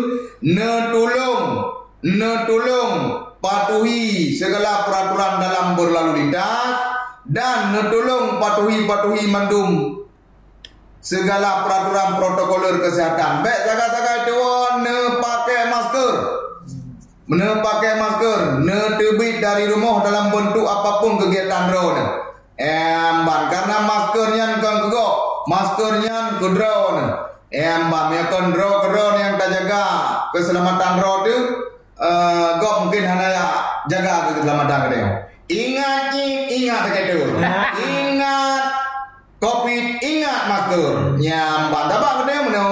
ne 0.46 0.94
tolong, 0.94 1.46
ne 2.06 2.32
tolong 2.46 2.94
patuhi 3.42 4.38
segala 4.38 4.86
peraturan 4.86 5.42
dalam 5.42 5.68
berlalu 5.74 6.12
lintas 6.14 6.78
dan 7.26 7.74
ne 7.74 7.90
tolong 7.90 8.38
patuhi-patuhi 8.38 9.34
mandum 9.34 9.98
segala 11.02 11.66
peraturan 11.66 12.22
protokoler 12.22 12.86
kesehatan. 12.86 13.42
Baik 13.42 13.66
jaga-jaga 13.66 14.14
itu 14.30 14.42
ne 14.86 14.98
pakai 15.18 15.62
masker. 15.74 16.37
Ne 17.28 17.60
pakai 17.60 18.00
masker, 18.00 18.64
ne 18.64 18.96
terbit 18.96 19.44
dari 19.44 19.68
rumah 19.68 20.00
dalam 20.00 20.32
bentuk 20.32 20.64
apa 20.64 21.04
pun 21.04 21.20
kegiatan 21.20 21.68
drone. 21.68 22.04
Emban 22.56 23.52
karena 23.52 23.84
maskernya 23.84 24.64
kan 24.64 24.88
kegok, 24.88 25.14
maskernya 25.52 26.40
ke 26.40 26.48
drone. 26.56 27.04
Emban 27.52 28.16
ya 28.16 28.32
kan 28.32 28.56
drone 28.56 28.80
drone 28.96 29.18
yang 29.20 29.34
tak 29.36 29.50
jaga 29.60 29.84
keselamatan 30.32 30.92
drone 31.04 31.22
tu, 31.28 31.38
uh, 32.00 32.64
gok 32.64 32.88
mungkin 32.88 33.04
hanya 33.04 33.44
jaga 33.92 34.32
keselamatan 34.32 34.82
dia. 34.88 35.08
Ingat 35.52 36.16
ingat 36.48 36.80
begitu. 36.88 37.28
Ingat 37.76 38.64
Covid 39.38 40.02
ingat 40.02 40.42
masker 40.50 41.20
nyambat 41.22 41.88
apa 41.94 42.10
kena 42.26 42.36
meno 42.50 42.70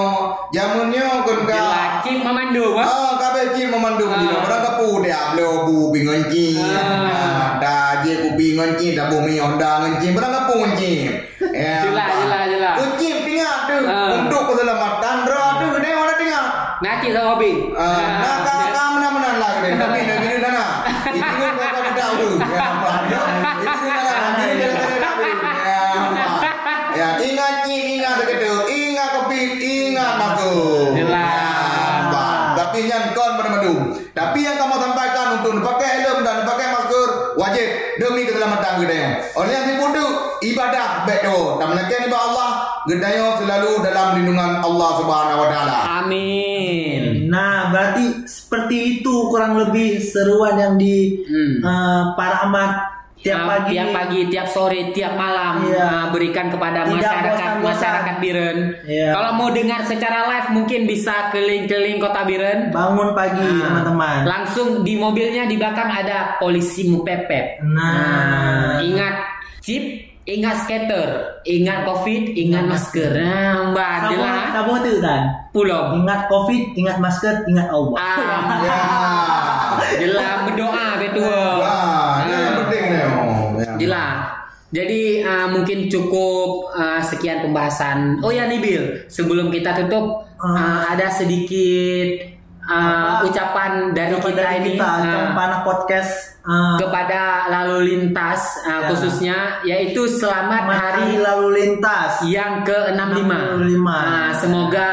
jamunnya 0.50 1.22
kun 1.22 1.46
ka 1.46 1.62
Laki 1.62 1.95
memandu, 2.26 2.64
Pak. 2.74 2.86
ah 2.90 3.12
kabe 3.22 3.42
ki 3.54 3.62
memandu 3.70 4.06
Ah. 4.10 4.42
orang 4.42 4.62
kapu 4.66 4.88
dia 5.06 5.20
blo 5.38 5.70
bu 5.70 5.94
bingon 5.94 6.26
ki 6.34 6.58
Ah. 6.58 7.62
da 7.62 8.02
je 8.02 8.14
ku 8.26 8.30
bingon 8.34 8.74
da 8.98 9.04
bu 9.14 9.22
mi 9.22 9.38
onda 9.38 9.70
ngon 9.86 9.94
ki 10.02 10.08
orang 10.18 10.34
kapu 10.34 10.54
ngon 10.58 10.74
ki 10.74 10.92
Jelas, 11.86 12.10
jelas, 12.20 12.44
jelas. 12.52 12.76
kunci 12.82 13.08
ingat 13.30 13.60
tu 13.70 13.78
Ah. 13.86 14.18
untuk 14.18 14.42
keselamatan 14.50 15.16
dra 15.24 15.46
tu 15.62 15.66
kena 15.70 15.90
orang 15.94 16.18
dengar 16.18 16.46
Nanti 16.84 17.08
sama 17.16 17.40
hobi. 17.40 17.52
Ah, 17.72 18.20
nak 18.20 18.38
Gedaya 42.86 43.36
selalu 43.36 43.82
dalam 43.82 44.08
lindungan 44.16 44.52
Allah 44.60 44.90
Subhanahu 44.96 45.40
Wa 45.42 45.50
Taala. 45.50 45.78
Amin. 46.00 47.28
Nah, 47.28 47.70
berarti 47.70 48.26
seperti 48.26 48.76
itu 49.00 49.14
kurang 49.28 49.58
lebih 49.58 49.98
seruan 50.00 50.56
yang 50.56 50.74
di 50.76 51.22
Hmm. 51.22 51.60
eh, 51.60 52.02
Pak 52.14 52.30
Rahmat 52.32 52.72
tiap 53.18 53.42
Ah, 53.42 53.48
pagi. 53.50 53.74
tiap 53.74 53.90
pagi, 53.90 54.20
tiap 54.30 54.46
sore, 54.46 54.94
tiap 54.94 55.14
malam 55.16 55.66
Iya. 55.66 55.82
ah, 55.82 56.06
berikan 56.08 56.48
kepada 56.48 56.86
Tidak 56.86 56.94
masyarakat 56.94 57.52
masyarakat 57.60 58.16
Biren. 58.16 58.58
Iya. 58.86 59.10
Kalau 59.12 59.32
mau 59.34 59.50
dengar 59.50 59.82
secara 59.84 60.20
live 60.28 60.50
mungkin 60.54 60.86
bisa 60.86 61.30
keliling-keliling 61.30 61.98
kota 61.98 62.22
Biren. 62.22 62.70
bangun 62.70 63.12
pagi 63.12 63.42
Ah, 63.42 63.66
teman-teman. 63.66 64.18
Langsung 64.24 64.68
di 64.82 64.94
mobilnya 64.96 65.44
di 65.44 65.58
belakang 65.58 65.90
ada 65.90 66.38
polisi 66.38 66.86
mupepet. 66.86 67.66
Nah. 67.66 68.78
ingat 68.78 69.16
chip, 69.60 69.82
ingat 70.26 70.66
skater, 70.66 71.10
ingat 71.46 71.86
covid, 71.86 72.34
ingat 72.34 72.66
masker. 72.66 73.14
Nah, 73.14 73.70
mbak 73.72 74.10
jelas. 74.10 74.46
kamu 74.58 74.74
tuh 74.82 74.96
kan. 75.02 75.22
Pulau. 75.54 75.82
Ingat 76.02 76.22
covid, 76.28 76.64
ingat 76.74 76.98
masker, 76.98 77.46
ingat 77.46 77.68
Allah. 77.70 77.98
Ah, 78.02 78.14
Ya. 78.66 78.82
jelas 80.02 80.36
berdoa 80.50 80.88
betul. 80.98 81.50
Wah, 81.62 82.26
ini 82.26 82.34
yang 82.34 82.56
penting 82.66 82.84
ni. 82.90 83.00
Oh, 83.06 83.40
ya. 83.62 83.72
Jelas. 83.78 84.16
Jadi 84.76 85.24
uh, 85.24 85.48
mungkin 85.56 85.88
cukup 85.88 86.74
uh, 86.76 87.00
sekian 87.00 87.40
pembahasan. 87.46 88.20
Oh 88.20 88.34
ya 88.34 88.44
Nibil, 88.50 89.08
sebelum 89.08 89.48
kita 89.48 89.72
tutup 89.72 90.26
uh, 90.36 90.82
ada 90.90 91.08
sedikit 91.08 92.28
uh, 92.68 93.24
Apa? 93.24 93.30
ucapan 93.30 93.72
dari 93.96 94.20
Kepada 94.20 94.36
kita 94.36 94.50
ini 94.60 94.72
kita, 94.76 94.92
uh, 95.32 95.64
podcast 95.64 96.35
eh, 96.46 96.76
kepada 96.78 97.22
lalu 97.50 97.78
lintas 97.90 98.62
uh, 98.64 98.86
Ya. 98.86 98.88
khususnya 98.88 99.38
yaitu 99.66 100.06
selamat 100.06 100.64
hari 100.70 101.18
lalu 101.18 101.48
lintas. 101.58 102.22
yang 102.26 102.62
ke-65. 102.62 103.26
65. 103.26 103.82
Nah, 103.82 104.30
semoga 104.34 104.90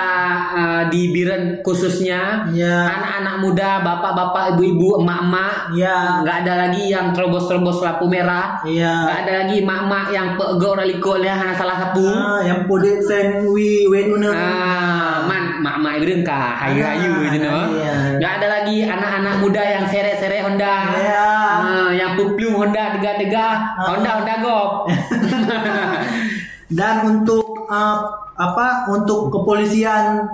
uh, 0.53 0.82
di 0.88 1.12
Biren 1.12 1.61
khususnya 1.61 2.48
Ya. 2.50 2.88
anak-anak 2.88 3.36
muda, 3.40 3.70
bapak-bapak, 3.80 4.57
ibu-ibu, 4.57 5.03
emak-emak 5.03 5.76
Ya. 5.76 6.20
nggak 6.24 6.36
ada 6.46 6.55
lagi 6.68 6.88
yang 6.88 7.12
terobos-terobos 7.12 7.80
lampu 7.80 8.09
merah. 8.09 8.61
Iya. 8.64 8.92
Nggak 9.07 9.18
ada 9.26 9.32
lagi 9.44 9.57
emak-emak 9.61 10.07
yang 10.11 10.28
pegor 10.36 10.78
ya 11.20 11.34
hanya 11.36 11.55
salah 11.55 11.76
sapu. 11.78 12.05
Ah, 12.07 12.40
yang 12.42 12.64
pode 12.64 13.03
sen 13.05 13.44
wi 13.50 13.84
wenuna. 13.88 14.30
Ah, 14.32 15.16
man, 15.28 15.51
mak-mak 15.62 16.02
Biren 16.02 16.20
kah 16.26 16.58
hayu-hayu 16.58 17.12
Ah, 17.14 17.30
gitu 17.30 17.54
iya. 17.78 17.94
Nggak 18.18 18.32
ada 18.42 18.46
lagi 18.50 18.76
anak-anak 18.82 19.34
muda 19.38 19.62
yang 19.62 19.84
sere-sere 19.86 20.42
Honda. 20.42 20.76
Ya. 20.98 21.30
Ah, 21.62 21.90
yang 21.94 22.18
puplu 22.18 22.58
Honda 22.58 22.98
dega-dega, 22.98 23.46
Ah. 23.78 23.94
Honda 23.94 24.10
Honda 24.18 24.34
Gop. 24.42 24.70
Dan 26.78 26.94
untuk 27.06 27.68
eh, 27.70 27.96
apa? 28.36 28.90
Untuk 28.90 29.30
kepolisian 29.30 30.26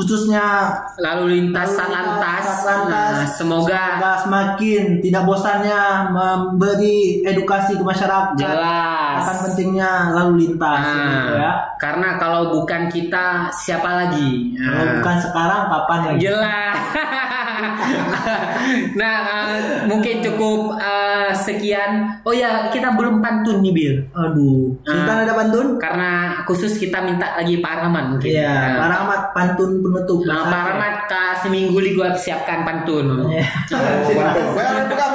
khususnya 0.00 0.72
Lalu 0.96 1.24
lintas. 1.28 1.76
Satlantas. 1.76 2.44
Nah, 2.88 3.28
semoga 3.28 3.84
semoga 4.00 4.12
semakin 4.24 4.82
tidak 4.98 5.22
bosannya 5.24 5.80
memberi 6.08 7.20
edukasi 7.22 7.76
ke 7.76 7.84
masyarakat 7.84 8.32
jelas. 8.36 9.20
akan 9.20 9.36
pentingnya 9.44 9.92
lalu 10.16 10.48
lintas 10.48 10.80
Nah, 10.80 11.04
gitu 11.04 11.32
ya. 11.36 11.52
Karena 11.76 12.16
kalau 12.16 12.56
bukan 12.56 12.88
kita 12.88 13.52
siapa 13.52 13.90
lagi? 13.92 14.56
Kalau 14.56 14.80
Nah, 14.80 14.92
bukan 15.00 15.16
sekarang 15.20 15.62
kapan 15.68 16.00
lagi? 16.08 16.20
jelas. 16.20 16.76
nah, 19.00 19.16
eh, 19.52 19.84
mungkin 19.86 20.20
cukup 20.24 20.76
eh, 20.76 21.30
sekian. 21.34 22.20
Oh 22.24 22.34
ya, 22.34 22.68
kita 22.72 22.94
belum 22.94 23.20
pantun 23.20 23.62
nih, 23.62 23.72
Bil. 23.72 23.94
Aduh, 24.12 24.74
kita 24.82 25.24
ada 25.26 25.32
pantun? 25.36 25.76
Karena 25.76 26.40
khusus 26.44 26.76
kita 26.76 27.00
minta 27.04 27.36
lagi 27.36 27.60
Pak 27.60 27.86
Rahman 27.86 28.16
mungkin. 28.16 28.30
Iya, 28.30 28.50
Nah, 28.50 28.76
Pak 28.76 28.88
Rahmat 28.92 29.22
pantun 29.36 29.70
penutup. 29.80 30.18
Nah, 30.26 30.48
Pak 30.48 30.62
Rahmat 30.74 30.94
ke 31.08 31.22
seminggu 31.42 31.78
li 31.80 31.96
gua 31.96 32.12
siapkan 32.14 32.62
pantun. 32.66 33.30
Iya. 33.30 33.44
Oh. 33.74 34.54
Bayar 34.56 34.86
buka 34.88 35.06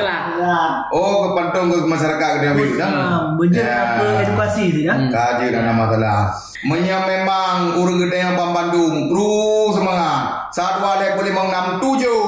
Nah. 0.00 0.22
Ya. 0.40 0.62
Oh, 0.90 1.14
ke 1.22 1.28
pentung 1.36 1.68
ke 1.68 1.76
masyarakat 1.84 2.28
ke 2.34 2.38
dia 2.40 2.52
biru 2.56 2.74
dah. 2.80 2.88
Ah, 2.90 3.22
Bejat 3.36 3.64
Ya. 3.64 3.76
apa 3.96 4.04
edukasi 4.24 4.62
sih 4.72 4.84
ya? 4.88 4.94
Kaji 4.96 5.52
dan 5.52 5.68
nama 5.68 5.84
telah. 5.92 6.32
Menya 6.64 7.04
memang 7.04 7.76
urung 7.80 8.00
gede 8.00 8.20
yang 8.20 8.36
Bandung. 8.36 9.08
Terus 9.08 9.72
semangat. 9.76 10.39
Satu 10.50 10.82
ada 10.82 11.14
boleh 11.14 11.30
enam 11.30 11.66
tujuh. 11.78 12.22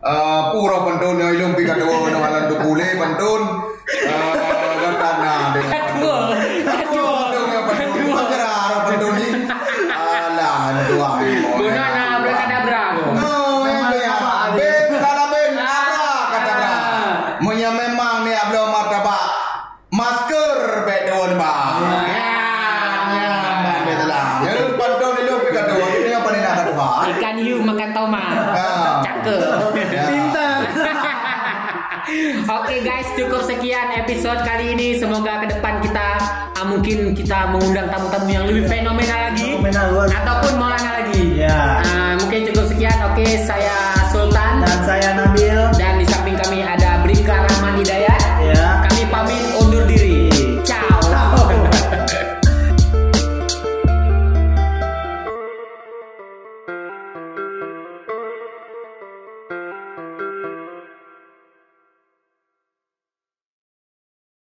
Uh, 0.00 0.56
pura 0.56 0.80
pentun 0.88 1.20
ilung 1.20 1.52
pika 1.52 1.76
dua 1.76 2.08
dengan 2.08 2.24
halan 2.24 2.44
tu 2.48 2.56
boleh 2.56 2.90
pentun. 2.96 3.42
Uh, 4.08 4.34